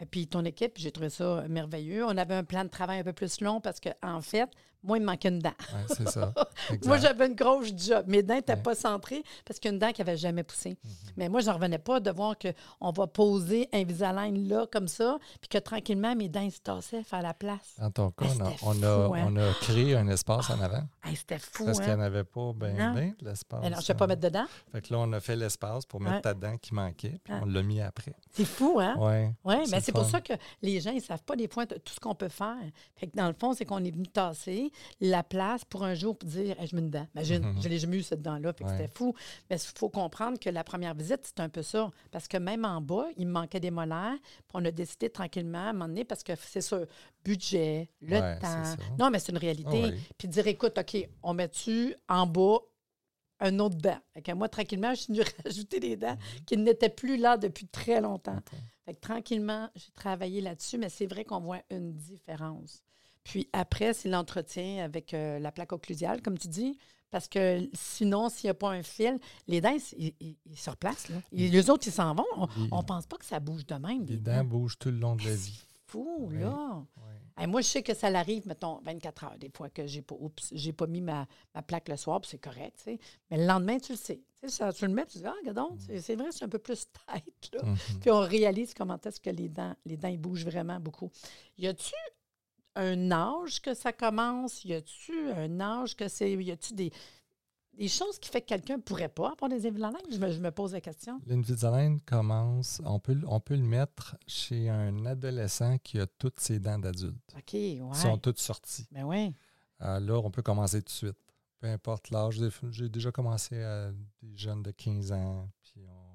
Puis 0.10 0.28
ton 0.28 0.44
équipe, 0.46 0.74
j'ai 0.78 0.92
trouvé 0.92 1.10
ça 1.10 1.46
merveilleux. 1.48 2.04
On 2.06 2.18
avait 2.18 2.34
un 2.34 2.44
plan 2.44 2.64
de 2.64 2.70
travail 2.70 3.00
un 3.00 3.04
peu 3.04 3.14
plus 3.14 3.40
long 3.42 3.62
parce 3.62 3.80
qu'en 3.80 3.94
en 4.02 4.22
fait, 4.22 4.50
moi, 4.84 4.98
il 4.98 5.02
me 5.02 5.06
manquait 5.06 5.30
une 5.30 5.40
dent. 5.40 5.54
c'est 5.88 6.10
ça. 6.10 6.34
moi, 6.86 6.98
j'avais 6.98 7.28
une 7.28 7.36
grosse 7.36 7.72
job. 7.76 8.06
Mes 8.08 8.24
dents 8.24 8.36
n'étaient 8.36 8.56
pas 8.56 8.74
centrées 8.74 9.24
parce 9.46 9.60
qu'il 9.60 9.70
y 9.70 9.72
a 9.72 9.74
une 9.74 9.80
dent 9.80 9.92
qui 9.92 10.02
n'avait 10.02 10.18
jamais 10.18 10.44
poussé. 10.44 10.72
Mhm. 10.84 10.92
Mais 11.18 11.30
moi, 11.30 11.42
je 11.42 11.48
n'en 11.48 11.54
revenais 11.54 11.78
pas 11.78 12.00
de 12.00 12.10
voir 12.12 12.36
qu'on 12.38 12.92
va 12.92 13.08
poser 13.08 13.70
un 13.74 13.82
Invisalign 13.82 14.48
là, 14.48 14.66
comme 14.72 14.88
ça, 14.88 15.18
puis 15.40 15.50
que 15.50 15.58
tranquillement, 15.58 16.16
mes 16.16 16.30
dents 16.30 16.50
se 16.50 16.60
tassaient 16.60 17.04
à 17.12 17.22
la 17.22 17.34
place. 17.34 17.76
En 17.80 17.92
ton 17.92 18.12
cas, 18.12 18.26
on, 18.64 18.82
a, 18.84 18.88
hein? 18.88 19.26
on, 19.28 19.36
a, 19.36 19.54
créé 19.62 19.96
un 19.96 20.08
espace 20.08 20.50
en 20.50 20.60
avant. 20.62 20.84
c'était 21.16 21.40
fou. 21.40 21.66
Parce 21.66 21.80
hein? 21.80 21.84
qu'il 21.84 21.94
n'y 21.94 22.00
en 22.00 22.04
avait 22.04 22.24
pas 22.24 22.54
bien, 22.54 22.94
bien 22.94 23.14
l'espace. 23.22 23.64
Alors, 23.64 23.80
je 23.80 23.84
ne 23.84 23.88
vais 23.88 23.98
pas 23.98 24.08
mettre 24.08 24.22
dedans. 24.22 24.46
Fait 24.72 24.82
que 24.82 24.94
là, 24.94 25.00
on 25.00 25.12
a 25.14 25.20
fait 25.20 25.36
l'espace 25.36 25.86
pour 25.86 26.00
mettre 26.00 26.22
ta 26.22 26.34
dent 26.34 26.58
qui 26.58 26.74
manquait, 26.74 27.20
puis 27.24 27.34
on 27.42 27.46
l'a 27.46 27.64
mis 27.64 27.82
après. 27.82 28.16
C'est 28.32 28.46
fou, 28.46 28.80
hein? 28.80 28.96
Oui. 28.98 29.34
Oui, 29.44 29.56
mais 29.70 29.82
c'est 29.82 29.92
pour 29.92 30.06
ça 30.06 30.22
que 30.22 30.34
les 30.62 30.80
gens, 30.80 30.92
ils 30.92 30.98
ne 30.98 31.02
savent 31.02 31.24
pas 31.24 31.36
des 31.36 31.48
fois 31.48 31.66
tout 31.66 31.94
ce 31.94 32.00
qu'on 32.00 32.16
peut 32.16 32.30
faire. 32.30 32.58
Fait 32.96 33.08
que 33.08 33.16
dans 33.16 33.28
le 33.28 33.34
fond, 33.34 33.54
c'est 33.54 33.66
qu'on 33.66 33.84
est 33.84 33.92
venu 33.92 34.08
tasser 34.08 34.71
la 35.00 35.24
place 35.24 35.66
pour 35.66 35.84
un 35.84 35.94
jour 35.94 36.18
pour 36.18 36.30
dire 36.30 36.56
je 36.66 36.76
mets 36.76 36.82
une 36.82 36.90
dent. 36.90 37.08
Imagine, 37.16 37.56
je 37.62 37.70
l'ai 37.70 37.80
jamais 37.80 37.98
eu 37.98 38.04
cette 38.04 38.22
dent-là, 38.22 38.54
c'était 38.58 38.88
fou. 38.88 39.14
Mais 39.50 39.58
il 39.58 39.78
faut 39.78 39.90
comprendre 39.90 40.40
que 40.40 40.50
la 40.50 40.64
première 40.64 40.94
visite, 40.94 41.22
c'est 41.24 41.40
un 41.40 41.50
peu 41.50 41.62
ça. 41.62 41.92
Parce 42.12 42.28
que 42.28 42.38
même 42.38 42.66
en 42.66 42.82
bas, 42.82 43.08
il 43.18 43.28
me 43.28 43.34
manquait 43.34 43.60
des 43.60 43.72
molaires. 43.72 44.18
Puis 44.22 44.54
on 44.54 44.66
a 44.66 44.72
décidé 44.72 45.10
tranquillement 45.10 45.60
à 45.60 45.70
un 45.70 45.74
moment 45.74 45.88
donné, 45.88 46.04
parce 46.04 46.24
que 46.24 46.34
c'est 46.36 46.62
ça, 46.62 46.80
budget, 47.24 47.90
le 48.02 48.40
temps. 48.40 48.84
Non, 49.00 49.10
mais 49.10 49.20
c'est 49.20 49.32
une 49.32 49.38
réalité. 49.38 49.94
Puis 50.18 50.28
dire 50.28 50.48
écoute, 50.48 50.78
OK, 50.78 51.10
on 51.24 51.34
met-tu 51.34 51.96
en 52.08 52.28
bas 52.28 52.60
un 53.42 53.60
autre 53.60 53.76
dent? 53.76 53.98
Fait 54.14 54.34
moi, 54.34 54.48
tranquillement, 54.48 54.94
je 54.94 55.02
suis 55.02 55.14
venue 55.14 55.26
rajouter 55.44 55.80
des 55.80 55.98
dents 55.98 56.14
mm-hmm. 56.14 56.46
qui 56.46 56.58
n'étaient 56.58 56.90
plus 56.90 57.18
là 57.18 57.38
depuis 57.38 57.68
très 57.68 58.00
longtemps. 58.00 58.40
Fait 58.86 58.94
que 58.94 59.00
tranquillement, 59.00 59.70
j'ai 59.76 59.92
travaillé 59.92 60.42
là-dessus, 60.42 60.78
mais 60.78 60.90
c'est 60.90 61.08
vrai 61.08 61.26
qu'on 61.26 61.40
voit 61.40 61.62
une 61.70 61.94
différence. 61.94 62.84
Puis 63.24 63.48
après, 63.54 63.94
c'est 63.94 64.10
l'entretien 64.10 64.84
avec 64.84 65.14
euh, 65.14 65.40
la 65.40 65.52
plaque 65.52 65.74
occlusiale, 65.74 66.22
comme 66.22 66.38
tu 66.38 66.48
dis. 66.48 66.78
Parce 67.12 67.28
que 67.28 67.70
sinon, 67.74 68.30
s'il 68.30 68.48
n'y 68.48 68.52
a 68.52 68.54
pas 68.54 68.70
un 68.70 68.84
fil, 68.84 69.20
les 69.48 69.60
dents, 69.60 69.76
ils, 69.98 70.36
se 70.56 70.70
replacent. 70.70 71.10
Là. 71.10 71.18
les 71.34 71.70
autres, 71.70 71.86
ils 71.86 71.92
s'en 71.92 72.16
vont. 72.16 72.48
On 72.72 72.78
ne 72.78 72.84
pense 72.84 73.06
pas 73.06 73.18
que 73.18 73.26
ça 73.26 73.42
bouge 73.42 73.66
de 73.66 73.76
même. 73.76 74.06
Les, 74.06 74.16
dents, 74.16 74.46
bougent 74.46 74.80
tout 74.80 74.90
le 74.90 74.98
long 74.98 75.16
de 75.18 75.26
la 75.26 75.36
vie. 75.36 75.62
fou, 75.88 76.30
là. 76.32 76.82
moi, 77.48 77.60
je 77.60 77.68
sais 77.68 77.84
que 77.84 77.94
ça 77.94 78.10
l'arrive, 78.10 78.48
mettons, 78.48 78.80
24 78.86 79.24
heures, 79.26 79.38
des 79.38 79.52
fois, 79.54 79.70
que 79.70 79.86
j'ai 79.86 80.02
pas, 80.02 80.16
j'ai 80.54 80.72
pas 80.72 80.88
mis 80.88 81.02
ma, 81.02 81.28
plaque 81.68 81.90
le 81.90 81.98
soir, 81.98 82.22
c'est 82.24 82.40
correct, 82.40 82.82
Mais 83.30 83.38
le 83.38 83.46
lendemain, 83.46 83.78
tu 83.78 83.92
le 83.92 83.98
sais. 83.98 84.22
Ça, 84.48 84.72
tu 84.72 84.88
le 84.88 84.94
mets, 84.94 85.06
tu 85.06 85.18
dis, 85.18 85.26
ah, 85.26 85.36
regarde, 85.46 85.74
mm. 85.74 86.00
c'est 86.00 86.16
vrai, 86.16 86.28
c'est 86.32 86.46
un 86.46 86.50
peu 86.50 86.60
plus 86.60 86.88
tête, 87.08 87.52
là. 87.54 87.62
Mm-hmm. 87.62 88.00
Puis 88.00 88.10
on 88.10 88.22
réalise 88.22 88.74
comment 88.74 88.98
est-ce 89.06 89.20
que 89.20 89.30
les 89.30 89.50
dents, 89.50 89.76
les 89.86 89.98
dents, 89.98 90.08
ils 90.08 90.18
bougent 90.18 90.46
vraiment 90.46 90.80
beaucoup. 90.80 91.12
Y 91.58 91.68
a-tu 91.68 91.94
un 92.76 93.12
âge 93.12 93.62
que 93.62 93.74
ça 93.74 93.92
commence? 93.94 94.64
Y 94.66 94.74
a-tu 94.74 95.30
un 95.32 95.60
âge 95.60 95.96
que 95.96 96.08
c'est. 96.08 96.32
Y 96.32 96.52
a-tu 96.52 96.74
des. 96.74 96.92
des 97.74 97.88
choses 97.88 98.20
qui 98.20 98.30
fait 98.30 98.42
que 98.42 98.48
quelqu'un 98.48 98.78
ne 98.78 98.82
pourrait 98.82 99.10
pas 99.10 99.32
avoir 99.32 99.50
des 99.50 99.66
Invisalign? 99.68 100.02
Je 100.12 100.18
me, 100.18 100.32
je 100.32 100.40
me 100.40 100.52
pose 100.52 100.74
la 100.74 100.82
question. 100.82 101.20
L'Invisalign 101.26 102.00
commence, 102.02 102.82
on 102.86 103.00
peut, 103.00 103.18
on 103.28 103.40
peut 103.40 103.56
le 103.56 103.64
mettre 103.64 104.16
chez 104.28 104.70
un 104.70 105.06
adolescent 105.06 105.78
qui 105.80 106.00
a 106.00 106.06
toutes 106.08 106.40
ses 106.40 106.60
dents 106.60 106.80
d'adulte. 106.80 107.16
OK, 107.38 107.54
ouais. 107.54 107.80
Ils 107.80 107.96
sont 107.96 108.18
toutes 108.18 108.40
sorties. 108.40 108.88
Ben 108.92 109.04
oui. 109.04 109.34
Euh, 109.82 110.00
là, 110.00 110.20
on 110.20 110.30
peut 110.30 110.42
commencer 110.44 110.80
tout 110.82 110.86
de 110.86 110.90
suite. 110.92 111.18
Peu 111.60 111.68
importe 111.68 112.10
l'âge. 112.12 112.40
J'ai 112.72 112.90
déjà 112.90 113.12
commencé 113.12 113.62
à 113.64 113.92
des 114.22 114.36
jeunes 114.38 114.64
de 114.64 114.72
15 114.72 115.12
ans. 115.12 115.48
Puis 115.64 115.82
on- 115.88 116.12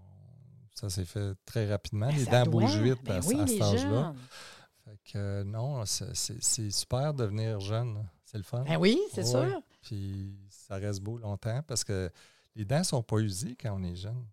ça 0.74 0.90
s'est 0.90 1.04
fait 1.04 1.34
très 1.46 1.68
rapidement. 1.70 2.08
Ben, 2.08 2.16
les 2.16 2.26
dents 2.26 2.44
bougent 2.46 2.76
vite 2.78 2.98
Ben 3.04 3.16
à, 3.22 3.26
oui, 3.26 3.40
à 3.40 3.46
cet 3.46 3.62
âge-là. 3.62 4.14
Fait 4.86 4.98
que 5.04 5.18
euh, 5.18 5.44
non, 5.44 5.84
c'est- 5.84 6.70
super 6.70 7.12
de 7.12 7.24
devenir 7.24 7.58
jeune. 7.60 8.08
C'est 8.24 8.38
le 8.38 8.44
fun. 8.44 8.62
Ben 8.64 8.76
oui, 8.78 8.98
c'est 9.12 9.24
Ouais. 9.34 9.50
sûr. 9.50 9.62
Puis 9.82 10.38
ça 10.48 10.76
reste 10.76 11.00
beau 11.00 11.18
longtemps 11.18 11.60
parce 11.66 11.82
que 11.84 12.08
les 12.54 12.64
dents 12.64 12.78
ne 12.78 12.84
sont 12.84 13.02
pas 13.02 13.18
usées 13.18 13.56
quand 13.60 13.74
on 13.78 13.82
est 13.82 13.96
jeune. 13.96 14.24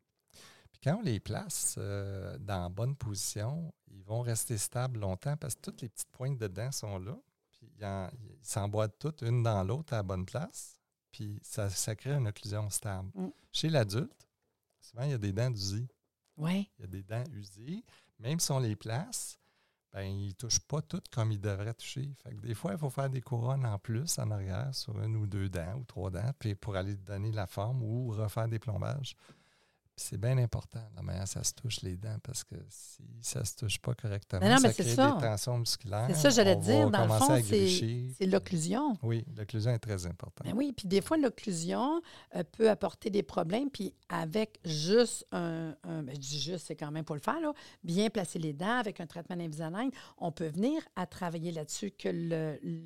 Puis 0.72 0.80
quand 0.84 0.98
on 0.98 1.02
les 1.02 1.20
place 1.20 1.76
euh, 1.80 2.38
dans 2.38 2.64
la 2.64 2.70
bonne 2.70 2.96
position, 2.96 3.74
ils 3.92 4.04
vont 4.04 4.22
rester 4.22 4.58
stables 4.58 5.00
longtemps 5.00 5.36
parce 5.38 5.56
que 5.56 5.62
toutes 5.62 5.82
les 5.82 5.90
petites 5.90 6.12
pointes 6.12 6.38
de 6.38 6.48
dents 6.48 6.72
sont 6.72 7.00
là. 7.00 7.18
Puis 7.52 7.68
ils 7.80 8.38
s'emboîtent 8.44 8.98
toutes 9.00 9.22
une 9.24 9.42
dans 9.44 9.64
l'autre 9.64 9.94
à 9.94 9.98
la 9.98 10.04
bonne 10.04 10.26
place. 10.26 10.78
Puis 11.12 11.40
ça, 11.44 11.68
ça 11.70 11.96
crée 11.96 12.12
une 12.14 12.28
occlusion 12.28 12.70
stable. 12.70 13.10
Mm. 13.16 13.28
Chez 13.52 13.70
l'adulte, 13.70 14.28
souvent 14.80 15.04
il 15.04 15.12
y 15.12 15.14
a 15.14 15.18
des 15.18 15.34
dents 15.34 15.52
usées. 15.52 15.88
Oui. 16.38 16.70
Il 16.78 16.82
y 16.82 16.84
a 16.86 16.88
des 16.88 17.04
dents 17.04 17.24
usées. 17.34 17.84
Même 18.20 18.40
si 18.40 18.52
on 18.52 18.60
les 18.60 18.76
place, 18.76 19.38
ben, 19.94 20.02
ils 20.02 20.30
ne 20.30 20.34
touchent 20.34 20.60
pas 20.60 20.82
toutes 20.82 21.08
comme 21.10 21.32
ils 21.32 21.40
devraient 21.40 21.74
toucher. 21.74 22.10
Des 22.42 22.56
fois, 22.56 22.72
il 22.74 22.78
faut 22.80 22.90
faire 22.90 23.10
des 23.10 23.22
couronnes 23.22 23.66
en 23.66 23.78
plus 23.78 24.18
en 24.18 24.32
arrière 24.32 24.74
sur 24.74 25.00
une 25.02 25.16
ou 25.16 25.28
deux 25.28 25.50
dents 25.50 25.76
ou 25.80 25.84
trois 25.84 26.10
dents 26.10 26.32
puis 26.40 26.56
pour 26.56 26.76
aller 26.76 26.96
donner 26.96 27.32
la 27.32 27.46
forme 27.46 27.84
ou 27.84 28.10
refaire 28.10 28.48
des 28.48 28.60
plombages. 28.60 29.16
C'est 29.96 30.18
bien 30.18 30.36
important 30.40 30.80
la 30.96 31.04
manière 31.04 31.28
ça 31.28 31.44
se 31.44 31.54
touche 31.54 31.82
les 31.84 31.96
dents 31.98 32.18
parce 32.24 32.44
que 32.44 32.56
si 32.68 33.04
ça 33.22 33.42
ne 33.42 33.46
se 33.46 33.56
touche 33.56 33.78
pas 33.80 33.94
correctement, 33.94 34.42
Non, 34.42 34.56
non, 34.56 34.62
mais 34.64 34.74
ça 34.74 34.84
crée 34.84 34.96
ça. 34.96 35.12
des 35.12 35.22
tensions 35.22 35.58
musculaires. 35.60 36.08
C'est 36.10 36.16
ça, 36.16 36.30
j'allais 36.32 36.56
dire. 36.56 36.90
Dans 36.90 37.04
le 37.04 37.10
fond, 37.14 37.40
c'est 37.44 38.26
l'occlusion. 38.26 38.98
Oui, 39.04 39.24
l'occlusion 39.38 39.72
est 39.72 39.78
très 39.80 40.06
importante. 40.08 40.48
Ben 40.48 40.54
oui, 40.58 40.74
puis 40.76 40.88
des 40.88 41.02
fois, 41.02 41.18
l'occlusion 41.18 42.02
euh, 42.36 42.44
peut 42.54 42.70
apporter 42.72 43.12
des 43.12 43.22
problèmes, 43.22 43.70
puis 43.70 43.94
avec 44.10 44.60
juste 44.66 45.28
un, 45.32 45.76
un- 45.84 46.02
ben, 46.02 46.16
je 46.16 46.20
dis 46.20 46.40
juste, 46.42 46.66
c'est 46.68 46.76
quand 46.76 46.90
même 46.92 47.06
pour 47.06 47.16
le 47.16 47.22
faire, 47.22 47.40
là, 47.40 47.54
bien 47.84 48.10
placer 48.10 48.40
les 48.40 48.54
dents 48.54 48.80
avec 48.80 49.00
un 49.00 49.06
traitement 49.06 49.36
d'Invisalign, 49.36 49.92
on 50.18 50.32
peut 50.32 50.48
venir 50.48 50.82
à 50.96 51.06
travailler 51.06 51.52
là-dessus, 51.52 51.92
que 51.92 52.10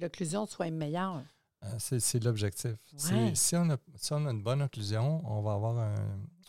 l'occlusion 0.02 0.46
soit 0.46 0.70
meilleure. 0.72 1.24
Euh, 1.64 1.68
C'est 1.80 2.24
l'objectif. 2.24 2.74
Ouais. 3.12 3.34
Si, 3.34 3.56
on 3.56 3.70
a, 3.70 3.78
si 3.96 4.14
on 4.14 4.26
a 4.26 4.32
une 4.32 4.44
bonne 4.44 4.62
occlusion, 4.62 5.22
on 5.26 5.42
va 5.42 5.54
avoir 5.54 5.78
un, 5.80 5.96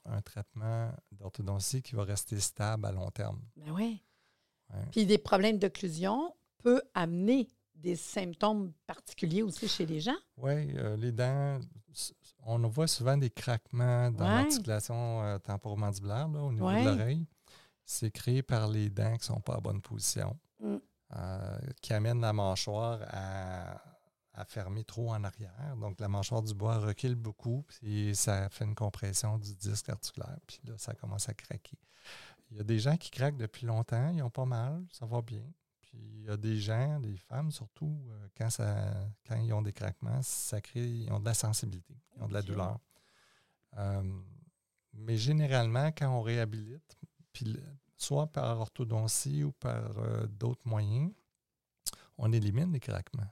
un 0.09 0.21
traitement 0.23 0.91
d'orthodontie 1.13 1.83
qui 1.83 1.95
va 1.95 2.05
rester 2.05 2.39
stable 2.41 2.87
à 2.87 2.93
long 2.93 3.11
terme. 3.11 3.41
Ben 3.57 3.71
oui. 3.73 4.03
Ouais. 4.73 4.81
Puis 4.91 5.07
des 5.07 5.19
problèmes 5.19 5.59
d'occlusion 5.59 6.35
peuvent 6.63 6.83
amener 6.95 7.49
des 7.75 7.95
symptômes 7.97 8.73
particuliers 8.87 9.43
aussi 9.43 9.69
chez 9.69 9.87
les 9.87 10.01
gens. 10.01 10.17
Oui, 10.37 10.75
euh, 10.77 10.97
les 10.97 11.13
dents, 11.13 11.61
on 12.45 12.59
voit 12.69 12.89
souvent 12.89 13.17
des 13.17 13.31
craquements 13.31 14.11
dans 14.11 14.25
Ouais. 14.25 14.43
l'articulation 14.43 15.23
euh, 15.23 15.39
temporomandibulaire 15.39 16.29
là, 16.29 16.41
au 16.43 16.53
niveau 16.53 16.67
Ouais. 16.67 16.83
de 16.85 16.89
l'oreille. 16.91 17.27
C'est 17.85 18.11
créé 18.11 18.43
par 18.43 18.69
les 18.69 18.91
dents 18.91 19.13
qui 19.17 19.31
ne 19.31 19.35
sont 19.35 19.41
pas 19.41 19.55
à 19.57 19.61
bonne 19.61 19.81
position, 19.81 20.37
Mm. 20.61 20.77
euh, 21.17 21.59
qui 21.81 21.93
amènent 21.95 22.21
la 22.21 22.33
mâchoire 22.33 23.01
à, 23.09 23.81
à 24.39 24.45
fermer 24.45 24.85
trop 24.85 25.11
en 25.13 25.25
arrière. 25.25 25.77
Donc, 25.81 25.99
la 25.99 26.09
mâchoire 26.09 26.43
du 26.43 26.55
bois 26.55 26.79
recule 26.79 27.17
beaucoup, 27.17 27.65
puis 27.67 28.15
ça 28.15 28.49
fait 28.49 28.65
une 28.65 28.77
compression 28.77 29.37
du 29.37 29.55
disque 29.57 29.89
articulaire, 29.89 30.39
puis 30.47 30.61
là, 30.65 30.75
ça 30.79 30.95
commence 30.95 31.29
à 31.29 31.35
craquer. 31.35 31.79
Il 32.51 32.57
y 32.57 32.61
a 32.61 32.63
des 32.63 32.79
gens 32.79 32.97
qui 32.97 33.11
craquent 33.11 33.37
depuis 33.37 33.67
longtemps, 33.67 34.11
ils 34.11 34.23
ont 34.23 34.31
pas 34.31 34.45
mal, 34.45 34.87
ça 34.93 35.07
va 35.07 35.21
bien. 35.23 35.45
Puis 35.81 35.99
il 35.99 36.25
y 36.25 36.31
a 36.31 36.37
des 36.37 36.57
gens, 36.57 37.01
des 37.01 37.17
femmes 37.17 37.51
surtout, 37.51 38.01
euh, 38.11 38.29
quand, 38.37 38.49
ça, 38.49 38.95
quand 39.27 39.37
ils 39.37 39.53
ont 39.53 39.63
des 39.63 39.73
craquements, 39.73 40.23
ça 40.23 40.61
crée, 40.61 40.87
ils 40.87 41.13
ont 41.13 41.19
de 41.19 41.25
la 41.25 41.35
sensibilité, 41.35 41.95
ils 42.17 42.23
ont 42.23 42.29
de 42.29 42.35
la 42.35 42.43
douleur. 42.43 42.79
Euh, 43.77 44.03
mais 44.95 45.17
généralement, 45.17 45.89
quand 45.89 46.09
on 46.09 46.23
réhabilite, 46.23 46.97
puis 47.33 47.57
soit 47.97 48.29
par 48.29 48.61
orthodontie 48.61 49.43
ou 49.43 49.53
par 49.53 49.99
euh, 49.99 50.27
d'autres 50.27 50.67
moyens, 50.67 51.13
on 52.17 52.33
élimine 52.33 52.73
les 52.73 52.81
craquements. 52.81 53.31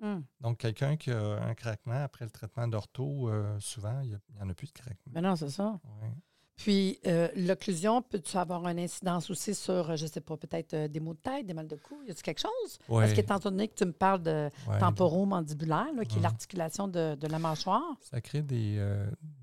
Mhm. 0.00 0.24
Donc, 0.40 0.58
quelqu'un 0.58 0.96
qui 0.96 1.10
a 1.10 1.42
un 1.42 1.54
craquement 1.54 2.02
après 2.02 2.24
le 2.24 2.30
traitement 2.30 2.68
d'ortho, 2.68 3.28
euh, 3.28 3.58
souvent, 3.60 4.00
il 4.02 4.10
n'y 4.10 4.40
en 4.42 4.48
a 4.48 4.54
plus 4.54 4.66
de 4.68 4.72
craquement. 4.72 5.12
Ben 5.12 5.20
non, 5.22 5.36
c'est 5.36 5.50
ça. 5.50 5.78
Ouais. 6.02 6.10
Puis 6.56 7.00
euh, 7.06 7.28
l'occlusion, 7.36 8.02
peut-tu 8.02 8.36
avoir 8.36 8.68
une 8.68 8.78
incidence 8.80 9.30
aussi 9.30 9.54
sur, 9.54 9.88
euh, 9.90 9.96
je 9.96 10.04
ne 10.04 10.10
sais 10.10 10.20
pas, 10.20 10.36
peut-être 10.36 10.74
euh, 10.74 10.88
des 10.88 11.00
maux 11.00 11.14
de 11.14 11.18
tête, 11.20 11.46
des 11.46 11.54
mal 11.54 11.66
de 11.66 11.76
cou? 11.76 12.02
Y 12.06 12.10
a-t-il 12.10 12.22
quelque 12.22 12.40
chose? 12.42 12.78
Ouais, 12.86 13.04
Parce 13.04 13.14
qu'étant 13.14 13.38
donné 13.38 13.66
que 13.68 13.74
tu 13.74 13.86
me 13.86 13.92
parles 13.92 14.22
de 14.22 14.50
ouais. 14.68 14.78
temporomandibulaire, 14.78 15.92
là, 15.94 16.04
qui 16.04 16.16
est 16.16 16.18
Mhm. 16.18 16.22
l'articulation 16.24 16.86
de, 16.86 17.14
de 17.14 17.26
la 17.28 17.38
mâchoire, 17.38 17.96
Ça 18.02 18.20
crée 18.20 18.42
des, 18.42 18.76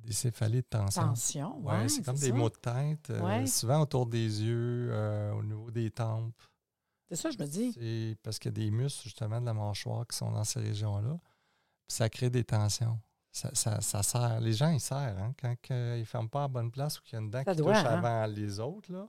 des 0.04 0.14
céphalées 0.14 0.62
de 0.62 0.68
tension. 0.68 1.02
tension, 1.02 1.56
Oui, 1.64 1.74
ouais, 1.74 1.90
c'est 1.90 2.04
comme 2.04 2.18
des 2.18 2.32
maux 2.32 2.50
de 2.50 2.56
tête, 2.56 3.12
souvent 3.48 3.82
autour 3.82 4.06
des 4.06 4.44
yeux, 4.44 4.94
au 5.36 5.42
niveau 5.44 5.72
des 5.72 5.90
tempes. 5.90 6.34
C'est 7.10 7.16
ça, 7.16 7.32
je 7.32 7.38
me 7.38 7.46
dis. 7.46 7.72
C'est 7.74 8.18
parce 8.22 8.38
qu'il 8.38 8.52
y 8.52 8.56
a 8.56 8.66
des 8.66 8.72
muscles 8.72 9.04
justement 9.04 9.40
de 9.40 9.46
la 9.46 9.54
mâchoire 9.54 10.06
qui 10.06 10.18
sont 10.18 10.32
dans 10.32 10.44
ces 10.44 10.60
régions-là. 10.60 11.18
Ça 11.88 12.10
crée 12.10 12.30
des 12.30 12.44
tensions. 12.44 13.00
Ça, 13.32 13.50
ça, 13.54 13.82
ça 13.82 14.04
serre. 14.04 14.42
Les 14.42 14.54
gens, 14.54 14.70
ils 14.70 14.80
serrent. 14.80 15.18
Hein? 15.18 15.34
Quand 15.40 15.56
ils 15.70 16.00
ne 16.00 16.04
ferment 16.04 16.28
pas 16.28 16.40
à 16.40 16.44
la 16.44 16.48
bonne 16.50 16.72
place 16.72 17.00
ou 17.00 17.04
qu'il 17.04 17.14
y 17.14 17.16
a 17.18 17.20
une 17.24 17.30
dent 17.30 17.44
Ça 17.46 17.52
qui 17.52 17.58
doit, 17.58 17.74
touche 17.74 17.86
hein? 17.86 18.04
avant 18.04 18.26
les 18.26 18.60
autres, 18.60 18.92
là, 18.92 19.08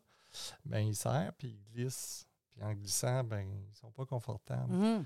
ben, 0.65 0.81
ils 0.81 0.95
serrent 0.95 1.33
puis 1.37 1.49
ils 1.49 1.75
glissent. 1.75 2.27
Puis 2.51 2.63
en 2.63 2.73
glissant, 2.73 3.25
ben, 3.25 3.41
ils 3.41 3.71
ne 3.71 3.75
sont 3.75 3.91
pas 3.91 4.05
confortables. 4.05 4.73
Mhm. 4.73 5.05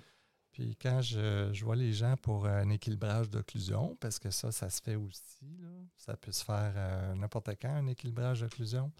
Puis 0.51 0.77
quand 0.77 1.01
je, 1.01 1.51
je 1.53 1.65
vois 1.65 1.77
les 1.77 1.95
gens 1.95 2.17
pour 2.19 2.47
un 2.47 2.69
équilibrage 2.69 3.31
d'occlusion, 3.31 3.97
parce 4.01 4.19
que 4.19 4.31
ça, 4.31 4.53
ça 4.53 4.69
se 4.69 4.83
fait 4.83 4.97
aussi, 4.97 5.57
là, 5.59 5.71
ça 5.97 6.15
peut 6.15 6.33
se 6.33 6.45
faire 6.45 6.75
euh, 6.77 7.15
n'importe 7.15 7.49
quand, 7.61 7.71
un 7.71 7.87
équilibrage 7.87 8.43
d'occlusion, 8.43 8.93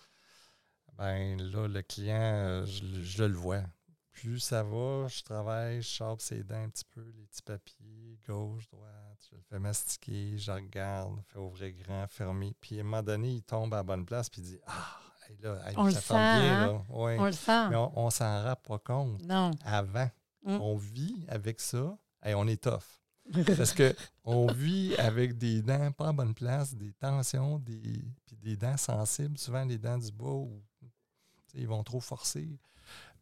ben 0.97 1.41
là, 1.41 1.69
le 1.69 1.83
client, 1.83 2.17
euh, 2.17 2.65
je 2.65 3.25
le 3.25 3.35
vois. 3.35 3.65
Plus 4.13 4.41
ça 4.41 4.63
va, 4.63 5.09
je 5.09 5.23
travaille, 5.23 5.83
je 5.83 5.89
chape 5.89 6.21
ses 6.21 6.45
dents 6.45 6.63
un 6.63 6.69
petit 6.69 6.85
peu, 6.85 7.03
les 7.17 7.25
petits 7.25 7.43
papiers, 7.43 8.19
gauche, 8.29 8.69
droite, 8.71 9.19
je 9.31 9.37
le 9.37 9.43
fais 9.43 9.59
mastiquer, 9.59 10.37
je 10.37 10.53
regarde, 10.53 11.19
fais 11.29 11.39
ouvrir 11.39 11.73
grand, 11.83 12.07
fermer. 12.09 12.55
Puis 12.61 12.77
à 12.79 12.81
un 12.81 12.85
moment 12.85 13.03
donné, 13.03 13.31
il 13.37 13.43
tombe 13.43 13.73
à 13.73 13.79
la 13.79 13.83
bonne 13.83 14.05
place, 14.05 14.29
puis 14.29 14.43
il 14.43 14.45
dit 14.45 14.59
Ah, 14.67 14.99
hey, 15.29 15.37
là, 15.39 15.59
hey, 15.67 15.75
On 15.79 15.85
le 15.85 15.91
ça 15.93 16.01
sent, 16.01 16.15
bien, 16.15 16.63
hein? 16.63 16.67
là. 16.67 16.83
Ouais. 16.95 17.17
On 17.19 17.25
le 17.25 17.33
sent. 17.33 17.69
Mais 17.71 17.77
on, 17.77 17.99
on 17.99 18.11
s'en 18.11 18.43
rend 18.45 18.57
pas 18.57 18.79
compte 18.79 19.23
Non. 19.23 19.51
avant. 19.65 20.11
Mm. 20.45 20.61
On 20.61 20.77
vit 20.77 21.25
avec 21.29 21.61
ça. 21.61 21.97
et 22.25 22.35
on 22.35 22.47
est 22.47 22.63
tough. 22.63 23.01
Parce 23.57 23.73
que 23.73 23.95
on 24.25 24.47
vit 24.53 24.95
avec 24.97 25.39
des 25.39 25.63
dents 25.63 25.93
pas 25.93 26.09
à 26.09 26.13
bonne 26.13 26.35
place, 26.35 26.75
des 26.75 26.93
tensions, 26.93 27.59
des, 27.61 28.05
puis 28.27 28.37
des 28.37 28.57
dents 28.57 28.77
sensibles, 28.77 29.39
souvent 29.39 29.65
les 29.65 29.79
dents 29.79 29.99
du 29.99 30.11
bas, 30.11 30.25
où, 30.27 30.61
ils 31.55 31.69
vont 31.69 31.85
trop 31.85 32.01
forcer. 32.01 32.59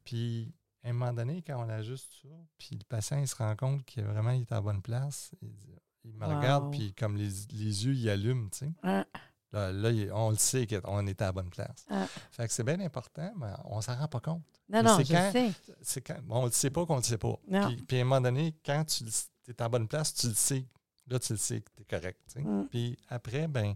Puis, 0.05 0.55
à 0.83 0.89
un 0.89 0.93
moment 0.93 1.13
donné, 1.13 1.43
quand 1.43 1.65
on 1.65 1.69
ajuste 1.69 2.13
ça, 2.23 2.29
puis 2.59 2.71
le 2.77 2.85
patient, 2.85 3.19
il 3.19 3.29
se 3.29 3.37
rend 3.37 3.55
compte 3.57 3.85
qu'il 3.85 4.05
vraiment 4.05 4.31
il 4.31 4.43
est 4.43 4.53
à 4.53 4.57
la 4.57 4.61
bonne 4.63 4.83
place, 4.83 5.31
il, 5.43 5.53
dit- 5.55 5.75
il 6.05 6.15
me 6.15 6.27
Wow. 6.27 6.37
regarde, 6.39 6.71
puis 6.73 6.95
comme 6.95 7.17
les, 7.17 7.29
les 7.51 7.85
yeux, 7.87 7.95
ils 7.95 8.09
allument, 8.09 8.49
tu 8.49 8.59
sais. 8.61 8.73
Hein? 8.83 9.05
Là, 9.53 9.73
là, 9.73 9.91
on 10.17 10.31
le 10.31 10.37
sait 10.37 10.67
qu'on 10.67 11.07
est 11.09 11.21
à 11.21 11.27
la 11.27 11.33
bonne 11.33 11.51
place. 11.51 11.85
Ah. 11.91 12.07
Fait 12.31 12.47
que 12.47 12.53
c'est 12.53 12.63
bien 12.63 12.79
important, 12.81 13.33
mais 13.37 13.49
on 13.65 13.81
s'en 13.81 13.97
rend 13.97 14.07
pas 14.07 14.21
compte. 14.21 14.45
Non, 14.69 14.83
non, 14.83 14.97
c'est 14.99 15.05
je 15.07 15.13
quand- 15.13 15.33
sais. 15.33 15.53
C'est 15.83 16.01
quand, 16.01 16.23
bon, 16.23 16.37
on 16.37 16.43
ne 16.43 16.47
le 16.47 16.53
sait 16.53 16.71
pas 16.71 16.87
qu'on 16.87 16.95
ne 16.97 17.01
le 17.01 17.05
sait 17.05 17.19
pas. 17.19 17.35
Puis, 17.67 17.77
puis 17.83 17.99
à 17.99 18.01
un 18.01 18.05
moment 18.05 18.21
donné, 18.21 18.55
quand 18.65 18.85
tu 18.85 19.05
es 19.05 19.61
à 19.61 19.65
la 19.65 19.69
bonne 19.69 19.89
place, 19.89 20.15
tu 20.15 20.29
le 20.29 20.35
sais. 20.35 20.65
Là, 21.09 21.19
tu 21.19 21.33
le 21.33 21.39
sais 21.39 21.61
que 21.61 21.71
tu 21.77 21.83
es 21.83 21.85
correct. 21.85 22.21
tu 22.29 22.35
sais. 22.35 22.43
Mm. 22.43 22.69
Puis 22.71 22.97
après, 23.09 23.49
ben, 23.49 23.75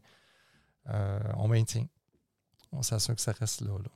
euh, 0.91 1.19
on 1.37 1.49
maintient. 1.49 1.87
On 2.71 2.83
s'assure 2.83 3.15
que 3.17 3.21
ça 3.21 3.33
reste 3.33 3.61
là. 3.63 3.77
là. 3.77 3.91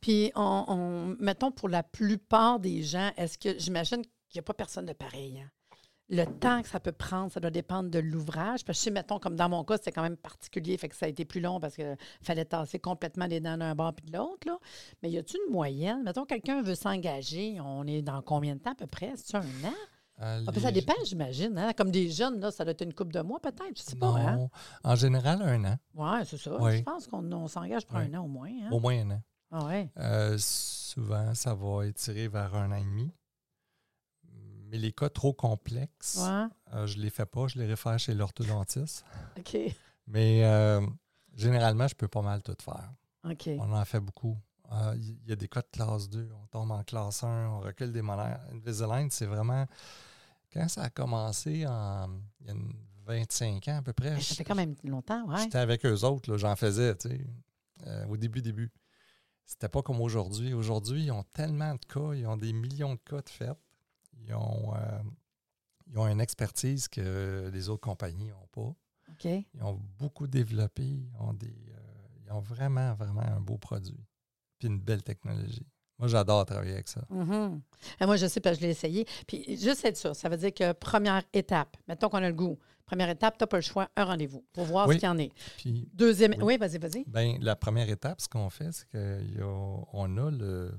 Puis, 0.00 0.32
on, 0.34 0.64
on- 0.68 1.16
mettons, 1.20 1.50
pour 1.50 1.68
la 1.68 1.82
plupart 1.82 2.60
des 2.60 2.82
gens, 2.82 3.10
est-ce 3.16 3.38
que, 3.38 3.58
j'imagine 3.58 4.02
qu'il 4.02 4.36
n'y 4.36 4.40
a 4.40 4.42
pas 4.42 4.54
personne 4.54 4.86
de 4.86 4.92
pareil. 4.92 5.40
hein? 5.44 5.50
Le 6.12 6.24
temps 6.24 6.60
que 6.60 6.68
ça 6.68 6.80
peut 6.80 6.90
prendre, 6.90 7.30
ça 7.30 7.38
doit 7.38 7.52
dépendre 7.52 7.88
de 7.88 8.00
l'ouvrage. 8.00 8.64
Parce 8.64 8.78
que, 8.78 8.80
je 8.80 8.84
sais, 8.86 8.90
mettons, 8.90 9.20
comme 9.20 9.36
dans 9.36 9.48
mon 9.48 9.62
cas, 9.62 9.76
c'était 9.76 9.92
quand 9.92 10.02
même 10.02 10.16
particulier, 10.16 10.76
fait 10.76 10.88
que 10.88 10.96
ça 10.96 11.06
a 11.06 11.08
été 11.08 11.24
plus 11.24 11.40
long 11.40 11.60
parce 11.60 11.76
qu'il 11.76 11.96
fallait 12.20 12.44
tasser 12.44 12.80
complètement 12.80 13.26
les 13.26 13.38
dents 13.38 13.56
d'un 13.56 13.76
bord 13.76 13.94
puis 13.94 14.04
de 14.06 14.16
l'autre. 14.18 14.44
là. 14.48 14.58
Mais 15.04 15.10
y 15.10 15.18
a-t-il 15.18 15.38
une 15.46 15.52
moyenne? 15.52 16.02
Mettons, 16.02 16.24
quelqu'un 16.24 16.62
veut 16.62 16.74
s'engager, 16.74 17.60
on 17.60 17.86
est 17.86 18.02
dans 18.02 18.22
combien 18.22 18.56
de 18.56 18.60
temps 18.60 18.72
à 18.72 18.74
peu 18.74 18.88
près? 18.88 19.12
C'est 19.14 19.36
un 19.36 19.40
an? 19.42 19.74
Euh, 20.22 20.44
Ah, 20.48 20.52
puis 20.52 20.60
ça 20.60 20.72
dépend, 20.72 20.94
j'imagine. 21.04 21.56
hein? 21.56 21.72
Comme 21.74 21.92
des 21.92 22.10
jeunes, 22.10 22.40
là, 22.40 22.50
ça 22.50 22.64
doit 22.64 22.72
être 22.72 22.82
une 22.82 22.92
couple 22.92 23.12
de 23.12 23.20
mois 23.20 23.38
peut-être, 23.40 23.76
je 23.76 23.82
sais 23.82 23.96
pas. 23.96 24.08
Hein? 24.08 24.36
Non. 24.36 24.50
En 24.82 24.96
général, 24.96 25.40
un 25.42 25.64
an. 25.64 25.76
Oui, 25.94 26.26
c'est 26.26 26.36
ça. 26.38 26.60
Oui. 26.60 26.78
Je 26.78 26.82
pense 26.82 27.06
qu'on 27.06 27.30
on 27.32 27.46
s'engage 27.46 27.86
pour 27.86 27.96
Oui. 27.98 28.06
un 28.12 28.18
an 28.18 28.24
au 28.24 28.28
moins. 28.28 28.48
Hein? 28.50 28.68
Au 28.72 28.80
moins 28.80 28.98
un 29.00 29.12
an. 29.12 29.22
Ah 29.50 29.64
ouais. 29.66 29.88
Euh, 29.96 30.36
souvent, 30.38 31.34
ça 31.34 31.54
va 31.54 31.86
étirer 31.86 32.28
vers 32.28 32.54
un 32.54 32.70
an 32.72 32.76
et 32.76 32.84
demi. 32.84 33.12
Mais 34.68 34.78
les 34.78 34.92
cas 34.92 35.08
trop 35.08 35.32
complexes, 35.32 36.18
Ouais. 36.20 36.46
Euh, 36.74 36.86
je 36.86 36.96
ne 36.98 37.02
les 37.02 37.10
fais 37.10 37.26
pas, 37.26 37.48
je 37.48 37.58
les 37.58 37.66
réfère 37.66 37.98
chez 37.98 38.14
l'orthodontiste. 38.14 39.04
OK. 39.38 39.56
Mais 40.06 40.44
euh, 40.44 40.80
généralement, 41.34 41.88
je 41.88 41.94
peux 41.96 42.06
pas 42.08 42.22
mal 42.22 42.42
tout 42.42 42.56
faire. 42.62 42.92
OK. 43.28 43.48
On 43.58 43.72
en 43.72 43.84
fait 43.84 43.98
beaucoup. 44.00 44.38
Euh, 44.72 44.94
Il 44.96 45.28
y 45.28 45.32
a 45.32 45.36
des 45.36 45.48
cas 45.48 45.62
de 45.62 45.68
classe 45.72 46.08
2, 46.08 46.30
on 46.40 46.46
tombe 46.46 46.70
en 46.70 46.84
classe 46.84 47.24
1, 47.24 47.48
on 47.48 47.60
recule 47.60 47.90
des 47.92 48.02
molaires. 48.02 48.40
Invisalign, 48.52 49.10
c'est 49.10 49.26
vraiment. 49.26 49.66
Quand 50.52 50.68
ça 50.68 50.82
a 50.84 50.90
commencé 50.90 51.66
en, 51.66 52.08
il 52.40 52.46
y 52.46 52.50
a 52.50 52.52
une 52.52 52.72
25 53.06 53.66
ans 53.68 53.78
à 53.78 53.82
peu 53.82 53.92
près, 53.92 54.20
Ça 54.20 54.36
fait 54.36 54.44
quand 54.44 54.54
même 54.54 54.76
longtemps, 54.84 55.24
ouais. 55.26 55.42
j'étais 55.42 55.58
avec 55.58 55.84
eux 55.84 56.04
autres, 56.04 56.30
là, 56.30 56.36
j'en 56.36 56.54
faisais, 56.54 56.94
tu 56.96 57.08
sais, 57.08 57.20
euh, 57.86 58.06
au 58.06 58.16
début, 58.16 58.40
début. 58.42 58.70
C'était 59.50 59.68
pas 59.68 59.82
comme 59.82 60.00
aujourd'hui. 60.00 60.54
Aujourd'hui, 60.54 61.06
ils 61.06 61.10
ont 61.10 61.24
tellement 61.24 61.74
de 61.74 61.84
cas, 61.84 62.14
ils 62.14 62.24
ont 62.24 62.36
des 62.36 62.52
millions 62.52 62.94
de 62.94 63.00
cas 63.00 63.20
de 63.20 63.28
fait. 63.28 63.58
Ils 64.24 64.32
ont, 64.32 64.76
euh, 64.76 65.02
ils 65.88 65.98
ont 65.98 66.06
une 66.06 66.20
expertise 66.20 66.86
que 66.86 67.50
les 67.52 67.68
autres 67.68 67.80
compagnies 67.80 68.28
n'ont 68.28 68.46
pas. 68.52 68.76
Ils 69.54 69.64
ont 69.64 69.80
beaucoup 69.98 70.28
développé. 70.28 70.84
Ils 70.84 71.16
ont, 71.18 71.32
des, 71.32 71.48
euh, 71.48 72.06
ils 72.24 72.32
ont 72.32 72.38
vraiment, 72.38 72.94
vraiment 72.94 73.22
un 73.22 73.40
beau 73.40 73.58
produit. 73.58 74.06
Puis 74.60 74.68
une 74.68 74.78
belle 74.78 75.02
technologie. 75.02 75.66
Moi, 76.00 76.08
j'adore 76.08 76.44
travailler 76.46 76.72
avec 76.72 76.88
ça. 76.88 77.02
Mhm. 77.10 77.60
Et 78.00 78.06
moi, 78.06 78.16
je 78.16 78.26
sais, 78.26 78.40
parce 78.40 78.56
que 78.56 78.62
je 78.62 78.66
l'ai 78.66 78.72
essayé. 78.72 79.06
Puis, 79.28 79.56
juste 79.56 79.84
être 79.84 79.96
sûr, 79.96 80.16
ça 80.16 80.28
veut 80.28 80.36
dire 80.38 80.52
que 80.52 80.72
première 80.72 81.22
étape, 81.32 81.76
mettons 81.86 82.08
qu'on 82.08 82.18
a 82.18 82.28
le 82.28 82.34
goût. 82.34 82.58
Première 82.86 83.10
étape, 83.10 83.38
tu 83.38 83.42
n'as 83.44 83.46
pas 83.46 83.58
le 83.58 83.62
choix, 83.62 83.88
un 83.96 84.04
rendez-vous 84.04 84.44
pour 84.52 84.64
voir 84.64 84.88
Oui. 84.88 84.96
ce 84.96 85.00
qu'il 85.00 85.06
y 85.08 85.12
en 85.12 85.18
est. 85.18 85.30
Puis, 85.58 85.88
Deuxième. 85.94 86.32
Oui. 86.38 86.42
Oui, 86.42 86.56
vas-y, 86.58 86.78
vas-y. 86.78 87.04
ben, 87.06 87.38
la 87.40 87.54
première 87.54 87.88
étape, 87.88 88.20
ce 88.20 88.28
qu'on 88.28 88.50
fait, 88.50 88.72
c'est 88.72 88.86
qu'on 88.90 90.16
a 90.16 90.30
le. 90.30 90.72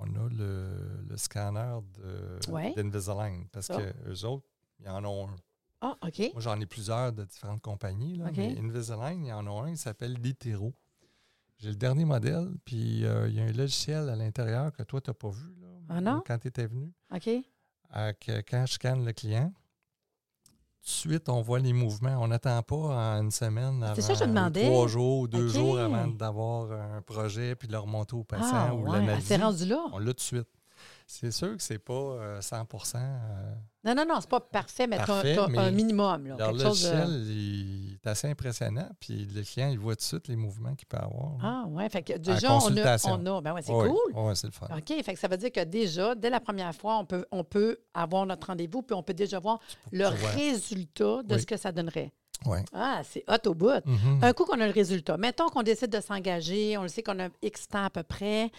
On 0.00 0.04
a 0.14 0.28
le, 0.30 1.02
le 1.08 1.16
scanner 1.16 1.78
Ouais. 2.48 2.72
d'Invisalign 2.74 3.46
parce 3.52 3.66
Ça. 3.66 3.76
que 3.76 4.10
eux 4.10 4.24
autres, 4.26 4.46
ils 4.80 4.88
en 4.88 5.04
ont 5.04 5.28
un. 5.28 5.36
Ah, 5.80 5.96
OK. 6.06 6.18
Moi, 6.32 6.40
j'en 6.40 6.60
ai 6.60 6.66
plusieurs 6.66 7.12
de 7.12 7.24
différentes 7.24 7.60
compagnies. 7.62 8.16
Là, 8.16 8.26
OK. 8.28 8.36
Mais 8.36 8.56
Invisalign, 8.58 9.24
il 9.24 9.28
y 9.28 9.32
en 9.32 9.46
a 9.46 9.50
un, 9.64 9.70
il 9.70 9.76
s'appelle 9.76 10.14
Litero. 10.14 10.72
J'ai 11.60 11.70
le 11.70 11.74
dernier 11.76 12.04
modèle, 12.04 12.48
puis 12.64 13.04
euh, 13.04 13.28
il 13.28 13.34
y 13.34 13.40
a 13.40 13.44
un 13.44 13.52
logiciel 13.52 14.08
à 14.08 14.14
l'intérieur 14.16 14.72
que 14.72 14.82
toi, 14.84 15.00
tu 15.00 15.10
n'as 15.10 15.14
pas 15.14 15.30
vu 15.30 15.46
là, 15.60 15.66
Ah 15.88 16.00
non? 16.00 16.22
quand 16.26 16.38
tu 16.38 16.48
étais 16.48 16.66
venu. 16.66 16.92
OK. 17.14 17.28
Euh, 17.96 18.12
que 18.20 18.40
quand 18.42 18.64
je 18.66 18.74
scanne 18.74 19.04
le 19.04 19.12
client, 19.12 19.52
tout 20.44 20.52
de 20.84 20.88
suite, 20.88 21.28
on 21.28 21.42
voit 21.42 21.58
les 21.58 21.72
mouvements. 21.72 22.16
On 22.22 22.28
n'attend 22.28 22.62
pas 22.62 22.76
en 23.16 23.22
une 23.22 23.30
semaine 23.32 23.82
avant, 23.82 23.94
C'est 23.94 24.02
ça 24.02 24.12
que 24.12 24.20
je 24.20 24.24
demandais. 24.24 24.66
trois 24.66 24.86
jours 24.86 25.20
ou 25.20 25.28
deux 25.28 25.48
jours 25.48 25.78
avant 25.78 26.06
d'avoir 26.06 26.70
un 26.72 27.02
projet 27.02 27.56
puis 27.56 27.66
de 27.66 27.72
le 27.72 27.78
remonter 27.80 28.14
au 28.14 28.22
patient 28.24 28.48
Ah, 28.68 28.74
ou 28.74 28.84
ouais. 28.88 29.00
L'analyser. 29.00 29.26
s'est 29.26 29.42
rendue 29.42 29.64
là. 29.66 29.84
On 29.92 29.98
l'a 29.98 30.06
tout 30.06 30.12
de 30.14 30.20
suite. 30.20 30.48
C'est 31.10 31.30
sûr 31.30 31.56
que 31.56 31.62
c'est 31.62 31.78
pas 31.78 31.94
euh, 31.94 32.40
100% 32.40 32.96
euh, 32.96 33.54
Non, 33.82 33.94
non, 33.94 34.04
non, 34.06 34.20
c'est 34.20 34.28
pas 34.28 34.40
parfait, 34.40 34.86
mais 34.86 35.02
tu 35.02 35.10
as, 35.10 35.48
un 35.56 35.70
minimum. 35.70 36.26
Là, 36.26 36.36
quelque 36.36 36.60
chose 36.60 36.82
de- 36.82 37.32
il 37.32 37.94
est 37.94 38.06
assez 38.06 38.28
impressionnant, 38.28 38.90
puis 39.00 39.24
le 39.24 39.42
client, 39.42 39.70
il 39.70 39.78
voit 39.78 39.94
tout 39.96 40.00
de 40.00 40.04
suite 40.04 40.28
les 40.28 40.36
mouvements 40.36 40.74
qu'il 40.74 40.86
peut 40.86 40.98
avoir. 40.98 41.38
Ah, 41.42 41.64
ouais. 41.66 41.88
Fait 41.88 42.02
que 42.02 42.18
déjà, 42.18 42.52
on 42.52 42.76
a. 42.76 42.96
On 43.06 43.24
a 43.24 43.40
ben 43.40 43.54
ouais, 43.54 43.62
c'est 43.62 43.72
Ouais, 43.72 43.88
cool. 43.88 44.12
ouais, 44.22 44.34
c'est 44.34 44.48
le 44.48 44.52
fun. 44.52 44.66
OK. 44.70 45.02
Fait 45.02 45.14
que 45.14 45.18
ça 45.18 45.28
veut 45.28 45.38
dire 45.38 45.50
que 45.50 45.64
déjà, 45.64 46.14
dès 46.14 46.28
la 46.28 46.40
première 46.40 46.74
fois, 46.74 46.98
on 46.98 47.06
peut, 47.06 47.24
on 47.32 47.42
peut 47.42 47.78
avoir 47.94 48.26
notre 48.26 48.48
rendez-vous, 48.48 48.82
puis 48.82 48.94
on 48.94 49.02
peut 49.02 49.14
déjà 49.14 49.38
voir 49.38 49.60
le 49.90 50.08
résultat 50.08 51.22
de 51.22 51.34
Oui. 51.36 51.40
ce 51.40 51.46
que 51.46 51.56
ça 51.56 51.72
donnerait. 51.72 52.12
Ouais. 52.46 52.64
Ah, 52.72 53.02
c'est 53.04 53.24
hot 53.28 53.48
au 53.50 53.54
bout. 53.54 53.84
Mhm. 53.84 54.20
Un 54.22 54.32
coup 54.32 54.44
qu'on 54.44 54.60
a 54.60 54.66
le 54.66 54.72
résultat, 54.72 55.16
mettons 55.16 55.48
qu'on 55.48 55.62
décide 55.62 55.90
de 55.90 56.00
s'engager, 56.00 56.76
on 56.78 56.82
le 56.82 56.88
sait 56.88 57.02
qu'on 57.02 57.18
a 57.18 57.28
X 57.42 57.66
temps 57.68 57.84
à 57.84 57.90
peu 57.90 58.02
près. 58.04 58.50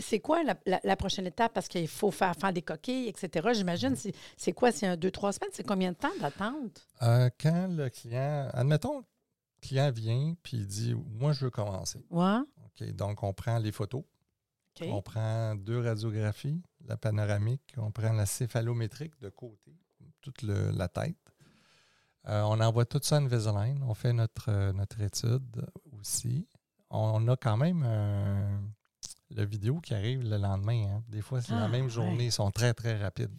C'est 0.00 0.20
quoi 0.20 0.42
la, 0.44 0.54
la- 0.66 0.80
la 0.84 0.96
prochaine 0.96 1.26
étape? 1.26 1.52
Parce 1.54 1.66
qu'il 1.68 1.88
faut 1.88 2.10
faire, 2.10 2.34
faire 2.36 2.52
des 2.52 2.62
coquilles, 2.62 3.08
etc. 3.08 3.48
J'imagine, 3.54 3.96
c'est- 3.96 4.14
c'est 4.36 4.52
quoi? 4.52 4.70
C'est 4.70 4.86
un, 4.86 4.96
deux, 4.96 5.10
trois 5.10 5.32
semaines? 5.32 5.50
C'est 5.52 5.66
combien 5.66 5.92
de 5.92 5.96
temps 5.96 6.12
d'attente? 6.20 6.86
Euh, 7.02 7.30
quand 7.40 7.68
le 7.70 7.88
client, 7.88 8.48
admettons, 8.52 8.98
le 8.98 9.04
client 9.68 9.90
vient 9.90 10.34
puis 10.42 10.58
il 10.58 10.66
dit 10.66 10.94
Moi, 10.94 11.32
je 11.32 11.44
veux 11.46 11.50
commencer. 11.50 12.04
Ouais. 12.10 12.38
OK, 12.66 12.90
donc, 12.92 13.22
on 13.22 13.32
prend 13.32 13.58
les 13.58 13.72
photos, 13.72 14.02
OK. 14.80 14.88
on 14.90 15.00
prend 15.02 15.54
deux 15.54 15.80
radiographies, 15.80 16.60
la 16.86 16.96
panoramique, 16.96 17.74
on 17.78 17.90
prend 17.90 18.12
la 18.12 18.26
céphalométrique 18.26 19.18
de 19.20 19.28
côté, 19.30 19.72
toute 20.20 20.42
le- 20.42 20.70
la 20.70 20.88
tête. 20.88 21.16
Euh, 22.28 22.42
on 22.42 22.60
envoie 22.60 22.84
tout 22.84 23.00
ça 23.02 23.16
à 23.16 23.18
Invisalign. 23.18 23.82
On 23.82 23.94
fait 23.94 24.12
notre, 24.12 24.48
euh, 24.48 24.72
notre 24.72 25.00
étude 25.00 25.66
aussi. 25.98 26.46
On 26.90 27.26
a 27.28 27.36
quand 27.36 27.56
même 27.56 27.82
euh, 27.86 28.58
le 29.34 29.44
vidéo 29.44 29.80
qui 29.80 29.94
arrive 29.94 30.22
le 30.22 30.36
lendemain. 30.36 30.86
hein. 30.88 31.02
Des 31.08 31.22
fois, 31.22 31.40
c'est 31.40 31.54
Ah, 31.54 31.60
la 31.60 31.68
même 31.68 31.84
ouais. 31.84 31.90
journée. 31.90 32.26
Ils 32.26 32.32
sont 32.32 32.50
très, 32.50 32.74
très 32.74 32.96
rapides. 33.02 33.30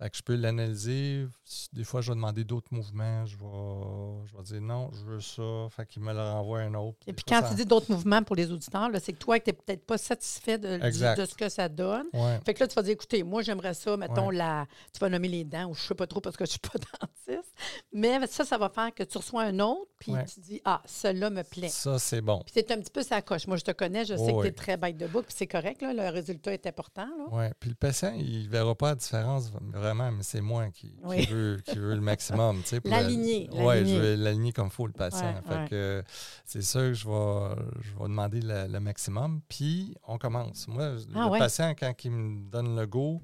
Fait 0.00 0.10
que 0.10 0.16
je 0.16 0.22
peux 0.22 0.36
l'analyser. 0.36 1.26
Des 1.72 1.82
fois, 1.82 2.00
je 2.02 2.10
vais 2.12 2.14
demander 2.14 2.44
d'autres 2.44 2.68
mouvements. 2.72 3.26
Je 3.26 3.36
vais, 3.36 4.26
je 4.30 4.36
vais 4.36 4.42
dire 4.44 4.60
non, 4.60 4.90
je 4.92 5.04
veux 5.04 5.20
ça. 5.20 5.66
Fait 5.70 5.86
qu'il 5.86 6.02
me 6.02 6.12
le 6.12 6.20
renvoie 6.20 6.60
un 6.60 6.74
autre. 6.74 6.98
Et 7.08 7.12
puis 7.12 7.24
quand 7.26 7.40
ça- 7.40 7.48
tu 7.48 7.56
dis 7.56 7.64
d'autres 7.66 7.90
mouvements 7.90 8.22
pour 8.22 8.36
les 8.36 8.50
auditeurs, 8.52 8.88
c'est 9.02 9.12
que 9.12 9.18
toi, 9.18 9.40
tu 9.40 9.50
n'es 9.50 9.54
peut-être 9.54 9.84
pas 9.84 9.98
satisfait 9.98 10.56
de, 10.56 10.76
de 10.78 11.24
ce 11.26 11.34
que 11.34 11.48
ça 11.48 11.68
donne. 11.68 12.06
Ouais. 12.12 12.38
Fait 12.46 12.54
que 12.54 12.60
là, 12.60 12.68
tu 12.68 12.74
vas 12.74 12.82
dire, 12.82 12.92
écoutez, 12.92 13.24
moi, 13.24 13.42
j'aimerais 13.42 13.74
ça, 13.74 13.96
mettons, 13.96 14.28
Ouais. 14.28 14.36
la. 14.36 14.66
Tu 14.92 15.00
vas 15.00 15.08
nommer 15.08 15.28
les 15.28 15.44
dents, 15.44 15.66
ou 15.70 15.74
je 15.74 15.80
sais 15.80 15.94
pas 15.94 16.06
trop 16.06 16.20
parce 16.20 16.36
que 16.36 16.44
je 16.44 16.50
suis 16.50 16.60
pas 16.60 16.78
dentiste. 17.00 17.52
Mais 17.92 18.24
ça, 18.28 18.44
ça 18.44 18.56
va 18.56 18.68
faire 18.68 18.94
que 18.94 19.02
tu 19.02 19.18
reçois 19.18 19.42
un 19.42 19.58
autre, 19.58 19.90
puis 19.98 20.12
Ouais. 20.12 20.24
tu 20.26 20.38
dis, 20.40 20.60
ah, 20.64 20.80
celui-là 20.86 21.30
me 21.30 21.42
plaît. 21.42 21.68
Ça, 21.70 21.98
c'est 21.98 22.20
bon. 22.20 22.38
Puis 22.44 22.52
c'est 22.54 22.70
un 22.70 22.78
petit 22.80 22.92
peu 22.92 23.02
sa 23.02 23.20
coche. 23.20 23.48
Moi, 23.48 23.56
je 23.56 23.64
te 23.64 23.72
connais, 23.72 24.04
je 24.04 24.14
sais 24.14 24.26
que 24.26 24.40
tu 24.42 24.46
es 24.46 24.50
oui. 24.50 24.54
très 24.54 24.76
bête 24.76 24.96
de 24.96 25.08
book, 25.08 25.24
puis 25.26 25.34
c'est 25.36 25.46
correct, 25.48 25.82
là, 25.82 25.92
le 25.92 26.08
résultat 26.14 26.52
est 26.52 26.66
important. 26.68 27.08
Ouais. 27.32 27.52
Puis 27.58 27.70
le 27.70 27.74
patient, 27.76 28.14
il 28.16 28.44
ne 28.44 28.48
verra 28.48 28.74
pas 28.76 28.90
la 28.90 28.94
différence 28.94 29.50
vraiment, 29.50 29.87
mais 29.94 30.22
c'est 30.22 30.40
moi 30.40 30.68
qui, 30.70 30.88
qui 30.88 30.96
Oui. 31.04 31.26
veut, 31.26 31.60
qui 31.64 31.76
veut 31.78 31.94
le 31.94 32.00
maximum. 32.00 32.62
L'aligner, 32.84 33.48
la- 33.52 33.64
Ouais, 33.64 33.84
je 33.84 33.94
veux 33.96 34.14
l'aligner 34.16 34.52
comme 34.52 34.66
il 34.68 34.72
faut, 34.72 34.86
le 34.86 34.92
patient. 34.92 35.34
Ouais, 35.34 35.42
fait 35.46 35.54
ouais. 35.62 35.68
que 35.68 36.02
c'est 36.44 36.62
sûr 36.62 36.80
que 36.80 36.94
je 36.94 37.06
vais, 37.08 37.62
je 37.82 37.90
vais 37.98 38.04
demander 38.04 38.40
le, 38.40 38.66
le 38.66 38.80
maximum. 38.80 39.40
Puis 39.48 39.94
on 40.06 40.18
commence. 40.18 40.66
Moi, 40.68 40.96
Ah, 41.14 41.24
le 41.26 41.30
ouais. 41.32 41.38
patient, 41.38 41.74
quand 41.78 41.92
il 42.04 42.10
me 42.10 42.50
donne 42.50 42.76
le 42.76 42.86
go, 42.86 43.20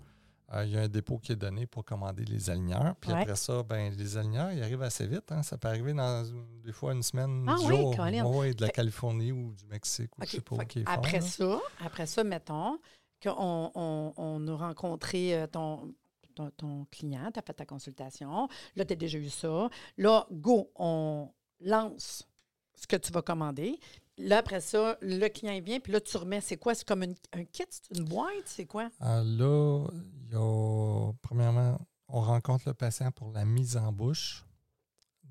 euh, 0.53 0.65
il 0.67 0.73
y 0.73 0.77
a 0.77 0.83
un 0.83 0.89
dépôt 0.89 1.19
qui 1.19 1.33
est 1.33 1.37
donné 1.37 1.67
pour 1.67 1.85
commander 1.85 2.25
les 2.25 2.51
aligneurs. 2.51 2.95
Puis 3.01 3.11
après 3.11 3.35
ça, 3.35 3.63
ben, 3.63 3.93
les 3.97 4.17
aligneurs, 4.19 4.53
ils 4.53 4.63
arrivent 4.63 4.83
assez 4.83 5.07
vite. 5.07 5.33
hein. 5.33 5.43
Ça 5.43 5.57
peut 5.57 5.69
arriver 5.69 5.95
dans 5.95 6.23
des 6.63 6.73
fois 6.73 6.93
une 6.93 7.03
semaine, 7.03 7.47
Ah 7.49 7.57
oui, 7.61 7.67
jours. 7.77 7.99
Ouais, 7.99 8.21
ouais, 8.23 8.55
de 8.55 8.61
la 8.63 8.69
Californie 8.69 9.33
ou 9.33 9.53
du 9.55 9.65
Mexique 9.67 10.11
ou 10.19 10.25
je 10.25 10.31
sais 10.31 10.41
pas 10.43 10.65
qui 10.67 10.83
après 10.87 11.19
là. 11.21 11.27
ça, 11.27 11.61
après 11.85 12.07
ça, 12.07 12.23
mettons 12.25 12.79
qu'on 13.23 13.71
on, 13.75 14.13
on 14.19 14.49
a 14.49 14.55
rencontré 14.55 15.35
euh, 15.35 15.47
ton, 15.47 15.95
ton, 16.35 16.51
ton 16.51 16.85
client, 16.91 17.31
tu 17.33 17.39
as 17.39 17.43
fait 17.43 17.55
ta 17.55 17.65
consultation. 17.67 18.49
Là, 18.77 18.85
tu 18.85 18.93
as 18.93 18.97
déjà 18.97 19.19
eu 19.19 19.31
ça. 19.31 19.69
Là, 19.97 20.27
go, 20.31 20.71
on 20.77 21.31
lance 21.61 22.27
ce 22.75 22.87
que 22.87 22.97
tu 22.97 23.13
vas 23.13 23.23
commander. 23.23 23.79
Là, 24.19 24.39
après 24.39 24.61
ça, 24.61 24.97
le 25.01 25.29
client 25.29 25.61
vient, 25.61 25.81
puis 25.81 25.93
là, 25.93 26.01
tu 26.01 26.17
remets, 26.17 26.41
c'est 26.41 26.57
quoi? 26.57 26.75
C'est 26.75 26.87
comme 26.87 27.03
une- 27.03 27.17
un 27.33 27.45
kit? 27.45 27.65
C'est 27.69 27.97
une 27.99 28.05
boîte? 28.05 28.45
C'est 28.47 28.67
quoi? 28.67 28.89
Ah, 29.01 29.23
là, 29.25 29.87
y 30.31 30.35
a, 30.37 31.13
premièrement, 31.23 31.81
on 32.09 32.21
rencontre 32.21 32.65
le 32.69 32.75
patient 32.75 33.11
pour 33.11 33.33
la 33.33 33.45
mise 33.45 33.77
en 33.77 33.91
bouche 33.93 34.45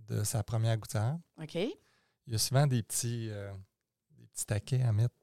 de 0.10 0.24
sa 0.24 0.44
première 0.44 0.78
gouttière. 0.78 1.18
OK? 1.42 1.56
Il 1.56 2.32
y 2.34 2.36
a 2.36 2.38
souvent 2.38 2.68
des 2.68 2.84
petits, 2.84 3.30
euh, 3.30 3.54
des 4.18 4.26
petits 4.28 4.46
taquets 4.46 4.82
à 4.82 4.92
mettre. 4.92 5.14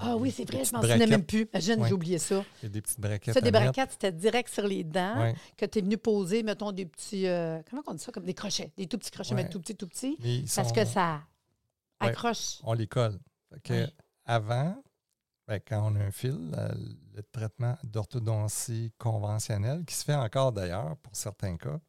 Ah 0.00 0.16
oui, 0.16 0.30
c'est 0.30 0.44
vrai, 0.50 0.64
je 0.64 0.72
m'en 0.72 0.82
souvenais 0.82 1.06
même 1.06 1.24
plus. 1.24 1.48
Imagine, 1.52 1.80
Ouais. 1.80 1.88
j'ai 1.88 1.94
oublié 1.94 2.18
ça. 2.18 2.44
Il 2.60 2.64
y 2.64 2.66
a 2.66 2.68
des 2.68 2.82
petites 2.82 3.00
braquettes 3.00 3.34
Ça, 3.34 3.40
des 3.40 3.50
braquettes, 3.50 3.92
c'était 3.92 4.12
direct 4.12 4.48
sur 4.52 4.66
les 4.66 4.84
dents 4.84 5.18
Ouais. 5.20 5.34
que 5.56 5.64
tu 5.66 5.78
es 5.78 5.82
venu 5.82 5.96
poser, 5.98 6.42
mettons, 6.42 6.72
des 6.72 6.86
petits. 6.86 7.26
euh, 7.26 7.60
comment 7.68 7.82
on 7.86 7.94
dit 7.94 8.02
ça? 8.02 8.12
Comme 8.12 8.24
des 8.24 8.34
crochets. 8.34 8.72
Des 8.76 8.86
tout 8.86 8.98
petits 8.98 9.10
crochets, 9.10 9.34
mais 9.34 9.48
tout 9.48 9.60
petits, 9.60 9.76
tout 9.76 9.86
petits. 9.88 10.16
Parce 10.54 10.68
sont- 10.68 10.74
que 10.74 10.84
ça 10.84 11.22
accroche. 11.98 12.58
On 12.64 12.72
les 12.74 12.86
colle. 12.86 13.18
Que. 13.64 13.86
Avant, 14.26 14.76
ben, 15.48 15.58
quand 15.66 15.90
on 15.90 15.96
a 15.96 16.00
un 16.04 16.10
fil, 16.12 16.38
euh, 16.56 16.68
le 17.14 17.22
traitement 17.32 17.76
d'orthodontie 17.82 18.92
conventionnelle, 18.98 19.84
qui 19.84 19.94
se 19.94 20.04
fait 20.04 20.14
encore 20.14 20.52
d'ailleurs 20.52 20.96
pour 20.98 21.16
certains 21.16 21.56
cas, 21.56 21.80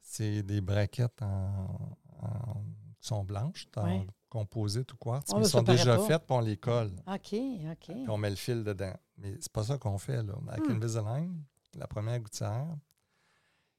c'est 0.00 0.42
des 0.42 0.60
braquettes 0.60 1.20
en, 1.20 1.90
en- 2.22 2.62
qui 3.00 3.08
sont 3.08 3.24
blanches, 3.24 3.66
en. 3.76 4.06
Composite 4.32 4.90
ou 4.92 4.96
quartz, 4.96 5.30
Oh, 5.34 5.38
mais 5.38 5.44
ça 5.44 5.50
sont 5.50 5.62
déjà 5.62 5.96
pas. 5.98 6.06
faites, 6.06 6.26
puis 6.26 6.36
on 6.36 6.40
les 6.40 6.56
colle. 6.56 6.90
OK, 7.06 7.34
OK. 7.34 7.84
Puis 7.86 8.08
on 8.08 8.16
met 8.16 8.30
le 8.30 8.36
fil 8.36 8.64
dedans. 8.64 8.94
Mais 9.18 9.36
c'est 9.40 9.52
pas 9.52 9.62
ça 9.64 9.76
qu'on 9.76 9.98
fait. 9.98 10.22
Là. 10.22 10.32
Avec 10.48 10.66
Hmm. 10.68 10.72
Invisalign, 10.72 11.42
la 11.76 11.86
première 11.86 12.18
gouttière, 12.18 12.66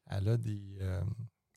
elle 0.10 0.30
a 0.30 0.38
des, 0.38 0.78
euh, 0.82 1.02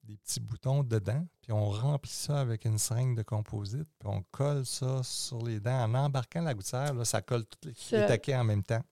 des 0.04 0.16
petits 0.16 0.40
boutons 0.40 0.82
dedans, 0.82 1.26
puis 1.42 1.52
on 1.52 1.68
remplit 1.68 2.10
ça 2.10 2.40
avec 2.40 2.64
une 2.64 2.78
seringue 2.78 3.16
de 3.16 3.22
composite, 3.22 3.88
puis 3.98 4.08
on 4.08 4.22
colle 4.30 4.64
ça 4.64 5.02
sur 5.02 5.42
les 5.44 5.60
dents. 5.60 5.82
En 5.84 5.94
embarquant 5.94 6.40
la 6.42 6.54
gouttière, 6.54 6.94
là, 6.94 7.04
ça 7.04 7.20
colle 7.22 7.44
tous 7.46 7.68
les 7.92 8.06
taquets 8.06 8.36
en 8.36 8.44
même 8.44 8.62
temps. 8.62 8.82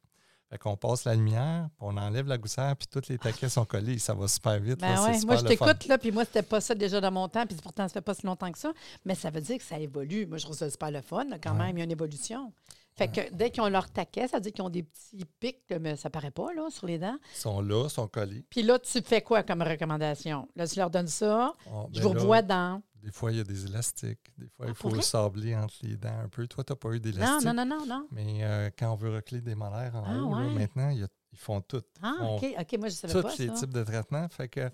Fait 0.55 0.59
qu'on 0.59 0.77
passe 0.77 1.05
la 1.05 1.17
lumière, 1.17 1.67
puis 1.77 1.79
on 1.81 1.97
enlève 1.97 2.29
la 2.29 2.38
gouttière, 2.38 2.77
puis 2.77 2.87
tous 2.87 3.09
les 3.09 3.19
taquets 3.19 3.49
sont 3.49 3.64
collés. 3.64 3.99
Ça 3.99 4.14
va 4.14 4.29
super 4.29 4.61
vite. 4.61 4.79
Ben 4.79 4.95
c'est 4.97 5.03
ouais, 5.03 5.14
super 5.19 5.27
moi, 5.35 5.37
je 5.43 5.49
t'écoute, 5.49 5.87
là, 5.88 5.99
puis 5.99 6.12
moi, 6.12 6.25
c'était 6.25 6.43
pas 6.45 6.61
ça 6.61 6.77
déjà 6.77 7.01
dans 7.01 7.11
mon 7.11 7.27
temps, 7.27 7.45
puis 7.45 7.57
pourtant, 7.61 7.88
ça 7.88 7.95
fait 7.95 8.01
pas 8.01 8.14
si 8.14 8.25
longtemps 8.25 8.53
que 8.53 8.59
ça. 8.61 8.73
Mais 9.05 9.17
ça 9.17 9.31
veut 9.31 9.40
dire 9.40 9.59
que 9.59 9.64
ça 9.64 9.81
évolue. 9.81 10.27
Moi, 10.29 10.38
je 10.38 10.45
trouve 10.45 10.57
ça 10.57 10.71
super 10.71 10.93
le 10.93 11.01
fun, 11.01 11.25
là, 11.25 11.38
quand 11.43 11.51
Ouais. 11.55 11.59
même. 11.67 11.77
Il 11.77 11.81
y 11.81 11.83
a 11.83 11.85
une 11.87 11.90
évolution. 11.90 12.53
Fait 12.97 13.09
que 13.09 13.35
dès 13.35 13.51
qu'ils 13.51 13.64
ont 13.64 13.69
leur 13.69 13.90
taquet, 13.90 14.29
ça 14.29 14.37
veut 14.37 14.43
dire 14.43 14.53
qu'ils 14.53 14.62
ont 14.62 14.71
des 14.71 14.85
petits 14.85 15.25
pics, 15.40 15.64
mais 15.81 15.97
ça 15.97 16.09
paraît 16.09 16.31
pas, 16.31 16.55
là, 16.55 16.69
sur 16.71 16.87
les 16.87 16.99
dents. 17.01 17.19
Ils 17.35 17.40
sont 17.40 17.61
là, 17.61 17.87
ils 17.88 17.90
sont 17.90 18.07
collés. 18.07 18.45
Puis 18.49 18.62
là, 18.62 18.79
tu 18.79 19.03
fais 19.03 19.23
quoi 19.23 19.43
comme 19.43 19.62
recommandation? 19.62 20.47
Là, 20.55 20.69
tu 20.69 20.79
leur 20.79 20.88
donnes 20.88 21.09
ça, 21.09 21.53
Oh, 21.69 21.88
je 21.93 21.99
ben 21.99 22.03
vous 22.07 22.11
revois 22.12 22.43
dans... 22.43 22.81
Des 23.05 23.12
fois, 23.12 23.31
il 23.33 23.37
y 23.37 23.40
a 23.40 23.45
des 23.45 23.67
élastiques. 23.67 24.33
Des 24.38 24.49
fois, 24.49 24.64
Ah, 24.67 24.71
il 24.71 24.75
faut 24.75 25.01
sabler 25.03 25.55
entre 25.55 25.75
les 25.83 25.97
dents 25.97 26.19
un 26.25 26.29
peu. 26.29 26.47
Toi, 26.47 26.64
tu 26.64 26.73
n'as 26.73 26.77
pas 26.77 26.88
eu 26.88 26.93
Non, 26.95 26.99
d'élastique? 27.01 27.47
non, 27.47 27.53
non, 27.55 27.67
non, 27.67 27.87
non. 27.87 28.09
Mais 28.11 28.38
euh, 28.43 28.71
quand 28.79 28.90
on 28.93 28.97
veut 28.97 29.14
recler 29.14 29.40
des 29.43 29.55
molaires 29.55 29.95
en 29.95 30.05
Ah, 30.07 30.19
haut, 30.23 30.35
là, 30.35 30.49
maintenant, 30.49 30.88
il 30.88 31.01
y 31.01 31.05
a- 31.05 31.09
ils 31.33 31.38
font 31.38 31.61
tout. 31.61 31.83
Ah, 32.03 32.14
On- 32.21 32.37
OK, 32.37 32.47
OK, 32.59 32.79
moi, 32.79 32.88
je 32.88 32.95
savais 32.95 33.12
Tous 33.12 33.23
pas 33.23 33.35
les 33.38 33.49
ça. 33.49 33.55
types 33.55 33.75
de 33.75 33.85
traitements. 33.85 34.27
Fait 34.31 34.49
que 34.49 34.71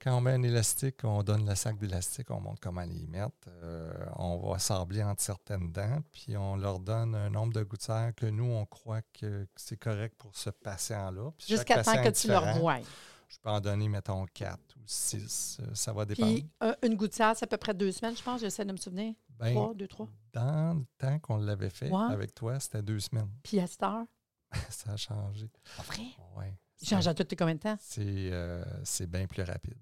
quand 0.00 0.16
on 0.16 0.20
met 0.20 0.32
un 0.32 0.42
élastique, 0.42 1.00
on 1.04 1.22
donne 1.22 1.46
le 1.48 1.54
sac 1.54 1.76
d'élastique, 1.76 2.30
on 2.30 2.40
montre 2.40 2.60
comment 2.60 2.82
les 2.82 3.06
mettre. 3.06 3.32
euh, 3.62 3.92
on 4.16 4.38
va 4.38 4.58
sabler 4.58 5.02
entre 5.04 5.22
certaines 5.22 5.70
dents, 5.70 6.00
puis 6.10 6.36
on 6.36 6.56
leur 6.56 6.78
donne 6.80 7.14
un 7.14 7.28
nombre 7.30 7.52
de 7.52 7.62
gouttières 7.64 8.12
que 8.16 8.26
nous, 8.26 8.44
on 8.50 8.64
croit 8.64 9.02
que, 9.12 9.44
que 9.44 9.48
c'est 9.56 9.76
correct 9.76 10.14
pour 10.18 10.34
ce 10.34 10.50
patient-là. 10.50 11.30
Jusqu'à 11.46 11.82
temps 11.84 12.02
que 12.02 12.08
tu 12.10 12.28
leur 12.28 12.42
différent. 12.46 12.80
Je 13.28 13.38
peux 13.40 13.50
en 13.50 13.60
donner, 13.60 13.88
mettons, 13.88 14.24
quatre 14.32 14.74
ou 14.76 14.82
six. 14.86 15.58
euh, 15.60 15.66
Ça 15.74 15.92
va 15.92 16.04
dépendre. 16.06 16.32
Puis 16.34 16.48
euh, 16.62 16.74
une 16.82 16.94
gouttière, 16.96 17.36
c'est 17.36 17.44
à 17.44 17.46
peu 17.46 17.56
près 17.58 17.74
deux 17.74 17.92
semaines, 17.92 18.16
je 18.16 18.22
pense. 18.22 18.40
J'essaie 18.40 18.64
de 18.64 18.72
me 18.72 18.76
souvenir. 18.78 19.14
Ben, 19.38 19.52
Trois, 19.54 19.74
deux, 19.74 19.86
trois. 19.86 20.08
dans 20.32 20.78
le 20.78 20.84
temps 20.96 21.18
qu'on 21.18 21.36
l'avait 21.36 21.70
fait 21.70 21.90
Ouais. 21.90 22.12
avec 22.12 22.34
toi, 22.34 22.58
c'était 22.58 22.82
deux 22.82 23.00
semaines. 23.00 23.30
Puis 23.42 23.60
à 23.60 23.66
cette 23.66 23.82
heure, 23.82 24.04
Ça 24.70 24.92
a 24.92 24.96
changé. 24.96 25.50
pas 25.76 25.82
vrai? 25.82 26.06
Ouais. 26.36 26.58
Il 26.80 26.88
change 26.88 27.06
à 27.06 27.12
toutes 27.14 27.30
les 27.30 27.36
combien 27.36 27.54
de 27.54 27.60
temps? 27.60 27.76
C'est 27.80 28.02
euh, 28.32 28.64
c'est 28.82 29.06
bien 29.10 29.26
plus 29.26 29.42
rapide. 29.42 29.76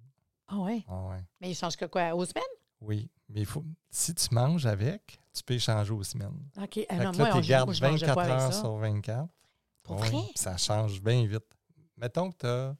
Ah 0.48 0.58
ouais? 0.58 0.84
Ah 0.88 1.04
ouais. 1.10 1.24
Mais 1.40 1.50
il 1.50 1.54
change 1.54 1.76
que 1.76 1.84
quoi? 1.84 2.14
Aux 2.14 2.24
semaines? 2.24 2.42
Oui, 2.80 3.08
mais 3.28 3.40
il 3.40 3.46
faut, 3.46 3.64
si 3.90 4.14
tu 4.14 4.34
manges 4.34 4.66
avec, 4.66 5.18
tu 5.32 5.42
peux 5.44 5.54
échanger 5.54 5.92
aux 5.92 6.02
semaines. 6.02 6.38
OK. 6.60 6.86
Que 6.88 6.94
moi, 7.16 7.28
là, 7.28 7.36
on- 7.36 7.40
tu 7.40 7.48
gardes 7.48 7.66
moi, 7.68 7.74
je 7.74 7.82
mangeais 7.84 8.06
24 8.06 8.14
pas 8.14 8.22
avec 8.24 8.34
heures 8.40 8.52
sur 8.54 8.76
24. 8.76 9.28
Pour 9.82 10.00
Oui, 10.00 10.08
vrai? 10.08 10.20
Ça 10.34 10.56
change 10.56 11.00
bien 11.00 11.24
vite. 11.26 11.46
Mettons 11.96 12.30
que 12.32 12.36
tu 12.38 12.46
as 12.46 12.68
Ouais, 12.70 12.74
30 12.74 12.76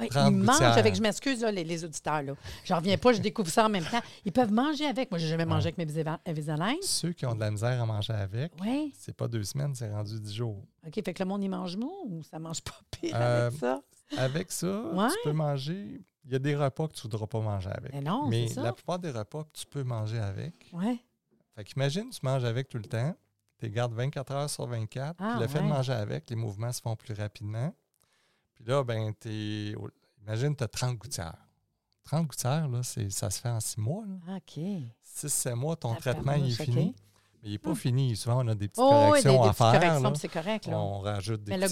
ils 0.00 0.30
mangent 0.30 0.60
avec, 0.62 0.94
je 0.94 1.00
m'excuse, 1.02 1.42
les, 1.44 1.64
les 1.64 1.84
auditeurs. 1.84 2.22
Là. 2.22 2.32
J'en 2.64 2.76
reviens 2.76 2.96
pas, 2.98 3.12
je 3.12 3.20
découvre 3.20 3.48
ça 3.50 3.66
en 3.66 3.68
même 3.68 3.84
temps. 3.84 4.00
Ils 4.24 4.32
peuvent 4.32 4.52
manger 4.52 4.86
avec. 4.86 5.10
Moi, 5.10 5.18
j'ai 5.18 5.28
jamais 5.28 5.44
mangé 5.46 5.66
avec 5.68 5.78
mes 5.78 5.84
Visa- 5.84 6.20
Invisalign. 6.26 6.76
ceux 6.82 7.12
qui 7.12 7.26
ont 7.26 7.34
de 7.34 7.40
la 7.40 7.50
misère 7.50 7.82
à 7.82 7.86
manger 7.86 8.12
avec, 8.12 8.52
Oui. 8.60 8.92
c'est 8.98 9.16
pas 9.16 9.28
deux 9.28 9.44
semaines, 9.44 9.74
c'est 9.74 9.90
rendu 9.90 10.18
10 10.20 10.34
jours. 10.34 10.62
OK. 10.86 10.94
Fait 11.04 11.14
que 11.14 11.22
le 11.22 11.28
monde, 11.28 11.42
il 11.42 11.48
mange 11.50 11.76
mou 11.76 11.92
ou 12.06 12.22
ça 12.22 12.38
mange 12.38 12.60
pas 12.62 12.78
pire 12.90 13.14
Euh, 13.16 13.46
avec 13.48 13.58
ça? 13.60 13.80
Avec 14.16 14.52
ça, 14.52 14.82
Ouais. 14.92 15.08
tu 15.08 15.16
peux 15.24 15.32
manger. 15.32 16.00
Il 16.24 16.32
y 16.32 16.36
a 16.36 16.38
des 16.38 16.54
repas 16.54 16.88
que 16.88 16.92
tu 16.94 17.06
ne 17.06 17.10
voudras 17.12 17.26
pas 17.26 17.40
manger 17.40 17.70
avec. 17.70 17.92
Mais 17.92 18.00
non, 18.02 18.26
Mais 18.28 18.48
c'est 18.48 18.54
ça. 18.54 18.62
la 18.62 18.72
plupart 18.72 18.98
des 18.98 19.10
repas 19.10 19.44
que 19.44 19.50
tu 19.58 19.66
peux 19.66 19.82
manger 19.82 20.18
avec. 20.18 20.54
Ouais. 20.72 20.98
Fait 21.56 21.64
qu'imagine, 21.64 22.10
tu 22.10 22.20
manges 22.22 22.44
avec 22.44 22.68
tout 22.68 22.76
le 22.78 22.84
temps. 22.84 23.14
Tu 23.58 23.64
les 23.66 23.70
gardes 23.72 23.92
24 23.94 24.32
heures 24.32 24.50
sur 24.50 24.66
24. 24.66 25.16
Ah, 25.18 25.30
puis 25.32 25.40
le 25.40 25.48
fait 25.48 25.58
de 25.58 25.64
ouais. 25.64 25.68
manger 25.70 25.92
avec, 25.92 26.28
les 26.30 26.36
mouvements 26.36 26.70
se 26.70 26.80
font 26.80 26.94
plus 26.96 27.14
rapidement. 27.14 27.74
Puis 28.58 28.66
là, 28.66 28.82
ben, 28.84 29.12
t'es. 29.14 29.74
Imagine, 30.26 30.54
tu 30.54 30.64
as 30.64 30.68
30 30.68 30.98
gouttières. 30.98 31.46
30 32.04 32.26
gouttières, 32.26 32.68
là, 32.68 32.82
c'est- 32.82 33.10
ça 33.10 33.30
se 33.30 33.40
fait 33.40 33.48
en 33.48 33.60
6 33.60 33.78
mois. 33.78 34.04
là. 34.06 34.36
OK. 34.36 34.60
6-7 35.02 35.54
mois, 35.54 35.76
ton 35.76 35.92
Ah, 35.92 35.96
traitement 36.00 36.32
est 36.32 36.50
fini. 36.64 36.94
Il 37.44 37.52
n'est 37.52 37.58
pas 37.58 37.70
Hmm. 37.70 37.76
fini. 37.76 38.16
Souvent, 38.16 38.44
on 38.44 38.48
a 38.48 38.54
des 38.54 38.68
petites 38.68 38.82
Oh, 38.84 39.10
oui, 39.12 39.22
des, 39.22 39.28
corrections 39.28 39.42
des 39.42 39.48
à 39.48 39.52
faire. 39.52 39.72
corrections, 39.80 40.14
c'est 40.16 40.28
correct. 40.28 40.66
Là. 40.66 40.78
On 40.78 40.98
rajoute 41.00 41.44
des 41.44 41.52
Mais 41.52 41.58
le 41.58 41.68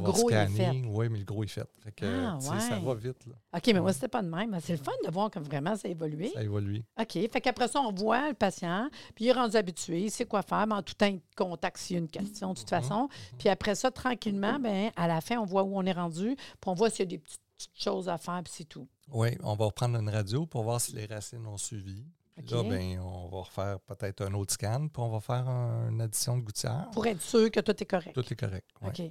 gros- 0.00 0.28
le 0.30 0.34
est 0.36 0.46
scanner. 0.46 0.84
Oui, 0.86 1.08
mais 1.08 1.18
le 1.18 1.24
gros 1.24 1.42
est 1.44 1.48
fait. 1.48 1.68
Fait 1.82 1.92
que, 1.92 2.04
Ah, 2.06 2.36
tu 2.40 2.46
sais, 2.46 2.60
ça 2.68 2.78
ouais. 2.78 2.84
va 2.84 2.94
vite. 2.94 3.26
Là. 3.26 3.34
OK, 3.56 3.66
mais 3.66 3.72
moi, 3.74 3.82
Ouais. 3.82 3.92
c'était 3.92 4.08
pas 4.08 4.22
de 4.22 4.28
même. 4.28 4.56
C'est 4.62 4.72
le 4.76 4.78
fun 4.82 4.92
de 5.04 5.10
voir 5.10 5.30
comme 5.30 5.42
vraiment 5.42 5.74
ça 5.76 5.88
a 5.88 5.90
évolué. 5.90 6.30
Ça 6.34 6.42
évolue. 6.42 6.84
OK. 7.00 7.12
Fait 7.12 7.40
qu'après 7.40 7.68
ça, 7.68 7.80
on 7.80 7.92
voit 7.92 8.28
le 8.28 8.34
patient, 8.34 8.88
puis 9.14 9.24
il 9.24 9.28
est 9.28 9.32
rendu 9.32 9.56
habitué, 9.56 10.02
il 10.04 10.10
sait 10.10 10.24
quoi 10.26 10.42
faire, 10.42 10.66
mais 10.66 10.74
en 10.76 10.82
tout 10.82 10.94
temps, 10.94 11.06
il 11.06 11.20
te 11.20 11.34
contacte 11.36 11.78
s'il 11.78 11.94
y 11.94 11.98
a 11.98 12.02
une 12.02 12.08
question, 12.08 12.52
de 12.52 12.58
toute 12.58 12.70
Mhm. 12.72 12.80
façon. 12.82 13.08
Puis 13.38 13.48
après 13.48 13.74
ça, 13.74 13.90
tranquillement, 13.90 14.58
ben, 14.60 14.90
à 14.96 15.08
la 15.08 15.20
fin, 15.20 15.38
on 15.38 15.44
voit 15.44 15.64
où 15.64 15.76
on 15.76 15.82
est 15.84 15.92
rendu, 15.92 16.36
puis 16.36 16.44
on 16.66 16.74
voit 16.74 16.90
s'il 16.90 17.00
y 17.00 17.02
a 17.02 17.06
des 17.06 17.18
petites 17.18 17.40
petites 17.58 17.82
choses 17.82 18.08
à 18.08 18.18
faire, 18.18 18.40
puis 18.44 18.52
c'est 18.56 18.68
tout. 18.68 18.86
Oui, 19.10 19.30
on 19.42 19.56
va 19.56 19.64
reprendre 19.64 19.98
une 19.98 20.08
radio 20.08 20.46
pour 20.46 20.62
voir 20.62 20.80
si 20.80 20.92
les 20.94 21.06
racines 21.06 21.44
ont 21.44 21.56
suivi. 21.56 22.04
Puis 22.44 22.54
Là, 22.54 22.62
ben, 22.62 22.98
on 23.00 23.28
va 23.28 23.38
refaire 23.42 23.80
peut-être 23.80 24.22
un 24.22 24.32
autre 24.34 24.52
scan, 24.52 24.88
puis 24.88 25.02
on 25.02 25.08
va 25.10 25.20
faire 25.20 25.48
un- 25.48 25.90
une 25.90 26.00
addition 26.00 26.36
de 26.38 26.42
gouttière. 26.42 26.88
Pour 26.92 27.06
être 27.06 27.20
sûr 27.22 27.50
que 27.50 27.60
tout 27.60 27.72
est 27.82 27.86
correct. 27.86 28.14
Tout 28.14 28.32
est 28.32 28.36
correct. 28.36 28.68
OK. 28.82 29.02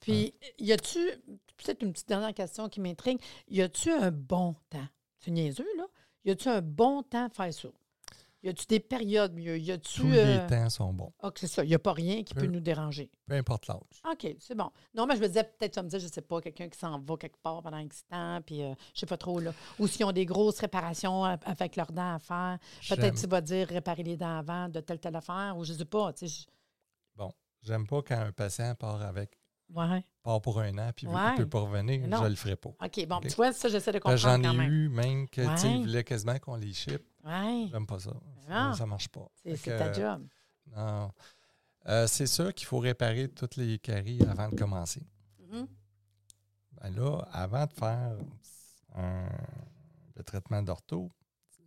Puis, 0.00 0.34
y 0.58 0.72
a-tu, 0.72 0.98
peut-être 1.56 1.82
une 1.82 1.92
petite 1.92 2.08
dernière 2.08 2.34
question 2.34 2.68
qui 2.68 2.80
m'intrigue, 2.80 3.20
y 3.48 3.62
a-tu 3.62 3.90
un 3.92 4.10
bon 4.10 4.54
temps? 4.70 4.86
C'est 5.18 5.30
niaiseux, 5.30 5.66
là. 5.76 5.86
Y 6.24 6.30
a-tu 6.32 6.48
un 6.48 6.60
bon 6.60 7.02
temps 7.02 7.26
à 7.26 7.30
faire 7.30 7.52
ça? 7.54 7.68
Y 8.42 8.48
a-tu 8.50 8.66
des 8.66 8.80
périodes 8.80 9.34
mieux? 9.34 9.58
Y 9.58 9.72
a-tu. 9.72 10.00
Tous 10.02 10.12
euh, 10.12 10.40
les 10.42 10.46
temps 10.46 10.68
sont 10.70 10.92
bons, 10.92 11.12
Ah, 11.20 11.30
c'est 11.34 11.46
ça. 11.48 11.64
Y 11.64 11.74
a 11.74 11.78
pas 11.78 11.92
rien 11.94 12.22
qui 12.22 12.32
Peu. 12.34 12.42
peut 12.42 12.46
nous 12.46 12.60
déranger. 12.60 13.10
peu 13.26 13.34
importe 13.34 13.66
l'âge. 13.66 13.78
OK, 14.08 14.36
c'est 14.38 14.54
bon. 14.54 14.70
Non, 14.94 15.06
mais 15.06 15.16
je 15.16 15.20
me 15.22 15.26
disais, 15.26 15.42
peut-être, 15.42 15.72
tu 15.72 15.80
vas 15.80 15.82
me 15.82 15.88
dire, 15.88 15.98
je 15.98 16.06
sais 16.06 16.20
pas, 16.20 16.40
quelqu'un 16.40 16.68
qui 16.68 16.78
s'en 16.78 17.00
va 17.00 17.16
quelque 17.16 17.38
part 17.42 17.62
pendant 17.62 17.78
X 17.78 18.04
temps, 18.06 18.40
puis 18.46 18.62
euh, 18.62 18.74
je 18.94 19.00
sais 19.00 19.06
pas 19.06 19.16
trop, 19.16 19.40
là. 19.40 19.52
Ou 19.80 19.86
s'ils 19.88 20.04
ont 20.04 20.12
des 20.12 20.26
grosses 20.26 20.60
réparations 20.60 21.24
avec 21.24 21.74
leurs 21.76 21.90
dents 21.92 22.14
à 22.14 22.18
faire. 22.18 22.58
Peut-être 22.88 23.16
tu 23.20 23.26
vas 23.26 23.40
dire 23.40 23.66
réparer 23.68 24.02
les 24.04 24.16
dents 24.16 24.38
avant 24.38 24.68
de 24.68 24.80
telle, 24.80 25.00
telle 25.00 25.16
affaire, 25.16 25.54
ou 25.56 25.64
je 25.64 25.72
sais 25.72 25.84
pas, 25.84 26.12
tu 26.12 26.28
sais. 26.28 26.46
Bon, 27.16 27.32
j'aime 27.62 27.86
pas 27.86 28.02
quand 28.02 28.18
un 28.20 28.32
patient 28.32 28.74
part 28.76 29.02
avec 29.02 29.36
je- 29.68 29.74
Ouais. 29.74 30.04
part 30.22 30.40
pour 30.40 30.60
un 30.60 30.78
an, 30.78 30.90
puis 30.94 31.08
il 31.08 31.12
ne 31.12 31.36
peut 31.38 31.48
pas 31.48 31.60
revenir, 31.60 32.06
Non. 32.06 32.22
je 32.22 32.28
le 32.28 32.36
ferai 32.36 32.54
pas. 32.54 32.68
OK, 32.80 33.06
bon, 33.08 33.18
tu 33.20 33.30
vois, 33.30 33.52
ça, 33.52 33.68
j'essaie 33.68 33.90
de 33.90 33.98
comprendre 33.98 34.18
J'en 34.18 34.40
quand 34.40 34.52
ai 34.52 34.56
même. 34.56 34.72
eu 34.72 34.88
même 34.88 35.28
que 35.28 35.40
tu 35.60 35.66
Ouais. 35.66 35.78
voulaient 35.80 36.04
quasiment 36.04 36.38
qu'on 36.38 36.54
les 36.54 36.72
ship. 36.72 37.02
Ouais. 37.26 37.66
J'aime 37.70 37.86
pas 37.86 37.98
ça. 37.98 38.12
Ah. 38.48 38.72
Ça, 38.76 38.86
marche 38.86 39.08
pas. 39.08 39.28
C'est 39.44 39.76
ta 39.76 39.92
job. 39.92 40.26
Non. 40.74 41.12
Euh, 41.88 42.06
c'est 42.06 42.26
sûr 42.26 42.52
qu'il 42.54 42.66
faut 42.66 42.78
réparer 42.78 43.28
toutes 43.28 43.56
les 43.56 43.78
caries 43.78 44.20
avant 44.28 44.48
de 44.48 44.56
commencer. 44.56 45.02
Mhm. 45.38 45.66
Ben 46.80 46.90
là, 46.90 47.20
avant 47.32 47.66
de 47.66 47.72
faire 47.72 48.16
un- 48.94 49.28
le 50.14 50.22
traitement 50.24 50.62
d'ortho, 50.62 51.10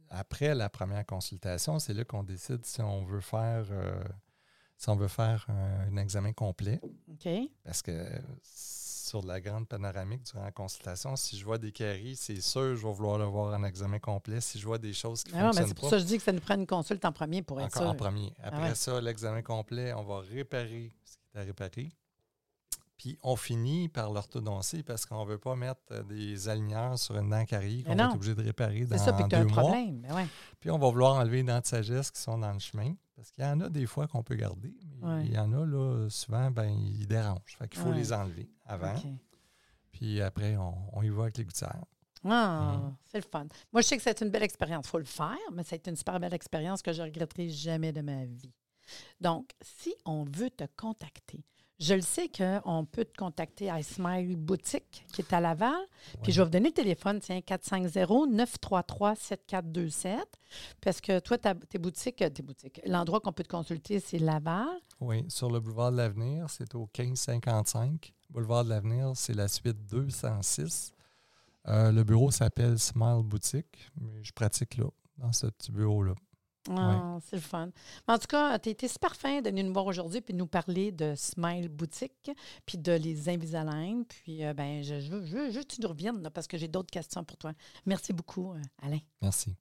après 0.10 0.56
la 0.56 0.70
première 0.70 1.06
consultation, 1.06 1.80
c'est 1.80 1.94
là 1.94 2.04
qu'on 2.04 2.24
décide 2.24 2.66
si 2.66 2.82
on 2.82 3.04
veut 3.06 3.22
faire 3.22 3.66
euh, 3.72 4.04
si 4.78 4.90
on 4.90 4.96
veut 4.96 5.08
faire 5.10 5.46
un, 5.50 5.88
un 5.92 5.98
examen 5.98 6.32
complet. 6.34 6.80
OK. 7.12 7.28
Parce 7.64 7.82
que 7.82 7.92
sur 9.10 9.26
la 9.26 9.42
grande 9.42 9.68
panoramique 9.68 10.24
durant 10.24 10.44
la 10.44 10.52
consultation, 10.52 11.16
si 11.16 11.36
je 11.38 11.44
vois 11.44 11.58
des 11.58 11.72
caries, 11.72 12.16
c'est 12.16 12.42
sûr 12.42 12.76
je 12.76 12.86
vais 12.86 12.94
vouloir 12.94 13.18
le 13.18 13.26
voir 13.26 13.60
en 13.60 13.64
examen 13.64 13.98
complet. 13.98 14.40
Si 14.40 14.60
je 14.60 14.66
vois 14.66 14.78
des 14.78 14.94
choses 14.94 15.24
qui 15.24 15.34
ne 15.34 15.38
Ah 15.40 15.44
non, 15.44 15.48
mais 15.48 15.54
fonctionnent 15.54 15.68
c'est 15.68 15.74
pas, 15.74 15.80
pour 15.80 15.90
ça 15.90 15.96
que 15.96 16.02
je 16.04 16.08
dis 16.08 16.18
que 16.18 16.24
ça 16.24 16.32
nous 16.32 16.42
prend 16.42 16.56
une 16.56 16.68
consulte 16.68 17.04
en 17.06 17.12
premier 17.12 17.42
pour 17.42 17.60
être 17.60 17.66
encore 17.76 17.82
sûr. 17.82 17.92
en 17.92 17.96
premier. 17.96 18.34
Après 18.44 18.70
ouais. 18.70 18.76
ça, 18.76 19.02
l'examen 19.02 19.42
complet, 19.42 19.94
on 19.94 20.04
va 20.04 20.20
réparer 20.20 20.94
ce 21.04 21.14
qui 21.14 21.38
est 21.38 21.40
à 21.40 21.44
réparer. 21.44 21.90
Puis 23.00 23.18
on 23.24 23.36
finit 23.36 23.88
par 23.90 24.12
l'orthodontie 24.12 24.84
parce 24.84 25.06
qu'on 25.08 25.24
ne 25.26 25.30
veut 25.32 25.38
pas 25.40 25.56
mettre 25.56 25.80
euh, 25.92 26.04
des 26.04 26.48
aligneurs 26.50 27.00
sur 27.00 27.18
une 27.18 27.30
dent 27.32 27.46
carie 27.46 27.84
qu'on 27.84 27.96
va 27.96 28.04
être 28.06 28.16
obligé 28.16 28.36
de 28.36 28.44
réparer 28.44 28.86
dans 28.86 28.98
C'est 28.98 29.06
ça, 29.06 29.14
puis 29.14 29.24
que 29.24 29.30
tu 29.30 29.36
as 29.36 29.44
deux 29.46 29.50
un 29.50 29.54
mois. 29.54 29.64
problème. 29.64 30.02
Ben 30.02 30.14
ouais. 30.16 30.28
Puis 30.60 30.70
on 30.70 30.78
va 30.78 30.90
vouloir 30.90 31.16
enlever 31.16 31.38
les 31.38 31.44
dents 31.44 31.60
de 31.62 31.66
sagesse 31.66 32.12
qui 32.12 32.20
sont 32.22 32.38
dans 32.38 32.52
le 32.54 32.60
chemin. 32.60 32.94
Parce 33.16 33.32
qu'il 33.32 33.44
y 33.44 33.48
en 33.48 33.60
a 33.62 33.70
des 33.70 33.86
fois 33.86 34.08
qu'on 34.08 34.22
peut 34.22 34.36
garder, 34.36 34.74
mais 35.02 35.08
Ouais. 35.08 35.26
il 35.26 35.34
y 35.34 35.38
en 35.40 35.52
a 35.54 35.66
là, 35.66 36.08
souvent, 36.10 36.52
ben, 36.52 36.70
ils 36.70 37.08
dérangent. 37.08 37.56
Fait 37.58 37.68
qu'il 37.70 37.80
faut 37.82 37.90
Ouais. 37.90 37.96
les 37.96 38.14
enlever 38.14 38.50
avant. 38.66 38.94
Puis 39.92 40.22
après, 40.22 40.56
on, 40.58 40.76
on 40.94 41.02
y 41.02 41.10
va 41.10 41.24
avec 41.24 41.38
les 41.38 41.46
gouttières. 41.46 41.84
Ah, 42.26 42.76
Mhm. 42.84 42.96
c'est 43.06 43.18
le 43.20 43.24
fun. 43.30 43.46
Moi, 43.72 43.82
je 43.82 43.88
sais 43.88 43.98
que 43.98 44.04
c'est 44.04 44.22
une 44.22 44.30
belle 44.30 44.44
expérience. 44.44 44.86
Il 44.88 44.90
faut 44.90 44.98
le 45.00 45.06
faire, 45.06 45.38
mais 45.54 45.64
ça 45.64 45.76
a 45.76 45.78
été 45.78 45.90
une 45.90 45.96
super 45.96 46.20
belle 46.20 46.34
expérience 46.34 46.82
que 46.82 46.92
je 46.92 47.02
ne 47.02 47.08
regretterai 47.08 47.50
jamais 47.50 47.92
de 47.94 48.02
ma 48.02 48.26
vie. 48.26 48.52
Donc, 49.22 49.52
si 49.62 49.94
on 50.06 50.26
veut 50.26 50.50
te 50.50 50.66
contacter, 50.76 51.44
je 51.80 51.94
le 51.94 52.02
sais 52.02 52.30
qu'on 52.30 52.86
peut 52.86 53.06
te 53.06 53.16
contacter 53.18 53.70
à 53.70 53.82
Smile 53.82 54.36
Boutique, 54.36 55.06
qui 55.14 55.22
est 55.22 55.34
à 55.34 55.40
Laval. 55.40 55.74
Puis 56.24 56.32
je 56.34 56.42
vais 56.42 56.46
vous 56.46 56.52
donner 56.52 56.70
le 56.70 56.74
téléphone, 56.74 57.20
tiens, 57.20 57.40
450-933-7427. 57.40 60.18
Parce 60.82 61.02
que 61.02 61.20
toi, 61.20 61.38
ta- 61.38 61.56
tes 61.56 61.78
boutiques, 61.78 62.22
euh, 62.22 62.30
tes 62.30 62.44
boutiques, 62.44 62.82
l'endroit 62.86 63.20
qu'on 63.20 63.34
peut 63.34 63.44
te 63.44 63.50
consulter, 63.50 64.00
c'est 64.00 64.20
Laval. 64.20 64.68
Oui, 65.00 65.26
sur 65.30 65.50
le 65.50 65.60
boulevard 65.60 65.92
de 65.92 65.98
l'Avenir, 65.98 66.50
c'est 66.50 66.74
au 66.76 66.90
1555. 66.98 68.14
Boulevard 68.30 68.64
de 68.66 68.70
l'Avenir, 68.70 69.12
c'est 69.16 69.34
la 69.34 69.48
suite 69.48 69.86
206. 69.88 70.94
Euh, 71.68 71.92
le 71.92 72.04
bureau 72.04 72.32
s'appelle 72.32 72.80
Smile 72.80 73.24
Boutique, 73.24 73.90
mais 74.00 74.24
je 74.24 74.32
pratique 74.32 74.78
là, 74.78 74.86
dans 75.18 75.32
ce 75.34 75.48
petit 75.48 75.72
bureau-là. 75.72 76.14
Ah, 76.78 77.18
C'est 77.26 77.36
le 77.36 77.42
fun. 77.42 77.70
Mais 78.08 78.14
en 78.14 78.18
tout 78.18 78.28
cas, 78.28 78.58
tu 78.60 78.70
été 78.70 78.88
super 78.88 79.16
fin 79.16 79.42
de 79.42 79.50
venir 79.50 79.66
nous 79.66 79.74
voir 79.74 79.86
aujourd'hui 79.86 80.22
puis 80.22 80.34
de 80.34 80.40
nous 80.40 80.48
parler 80.48 80.92
de 80.92 81.14
Smile 81.16 81.70
Boutique 81.70 82.32
puis 82.66 82.78
de 82.78 82.92
les 82.92 83.30
Invisalign. 83.30 84.06
Puis, 84.06 84.46
euh, 84.46 84.54
ben, 84.54 84.84
je, 84.84 85.00
je 85.00 85.10
veux, 85.10 85.52
je 85.52 85.60
que 85.60 85.66
tu 85.76 85.82
nous 85.82 85.90
reviennes 85.90 86.22
là, 86.22 86.30
parce 86.30 86.48
que 86.48 86.58
j'ai 86.58 86.68
d'autres 86.68 86.92
questions 86.92 87.24
pour 87.24 87.38
toi. 87.38 87.54
Merci 87.86 88.14
beaucoup, 88.14 88.54
euh, 88.54 88.62
Alain. 88.82 89.00
Merci. 89.22 89.56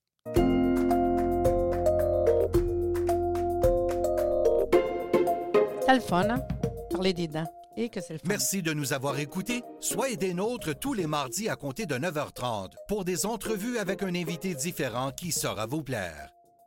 C'est 5.87 5.95
le 5.95 6.01
fun, 6.01 6.29
hein? 6.29 6.43
Parler 6.91 7.15
des 7.15 7.29
dents. 7.29 7.47
Et 7.77 7.89
que 7.89 8.01
c'est 8.01 8.15
le 8.15 8.19
fun. 8.19 8.25
Merci 8.29 8.61
de 8.63 8.73
nous 8.75 8.93
avoir 8.93 9.19
écoutés. 9.19 9.63
Soyez 9.81 10.17
des 10.17 10.35
nôtres 10.35 10.79
tous 10.79 10.95
les 10.95 11.07
mardis 11.07 11.49
à 11.49 11.57
compter 11.57 11.87
de 11.87 11.95
9h30 11.95 12.73
pour 12.89 13.05
des 13.05 13.25
entrevues 13.25 13.79
avec 13.79 14.03
un 14.03 14.15
invité 14.15 14.55
différent 14.55 15.13
qui 15.13 15.33
saura 15.33 15.67
vous 15.67 15.83
plaire. 15.83 16.38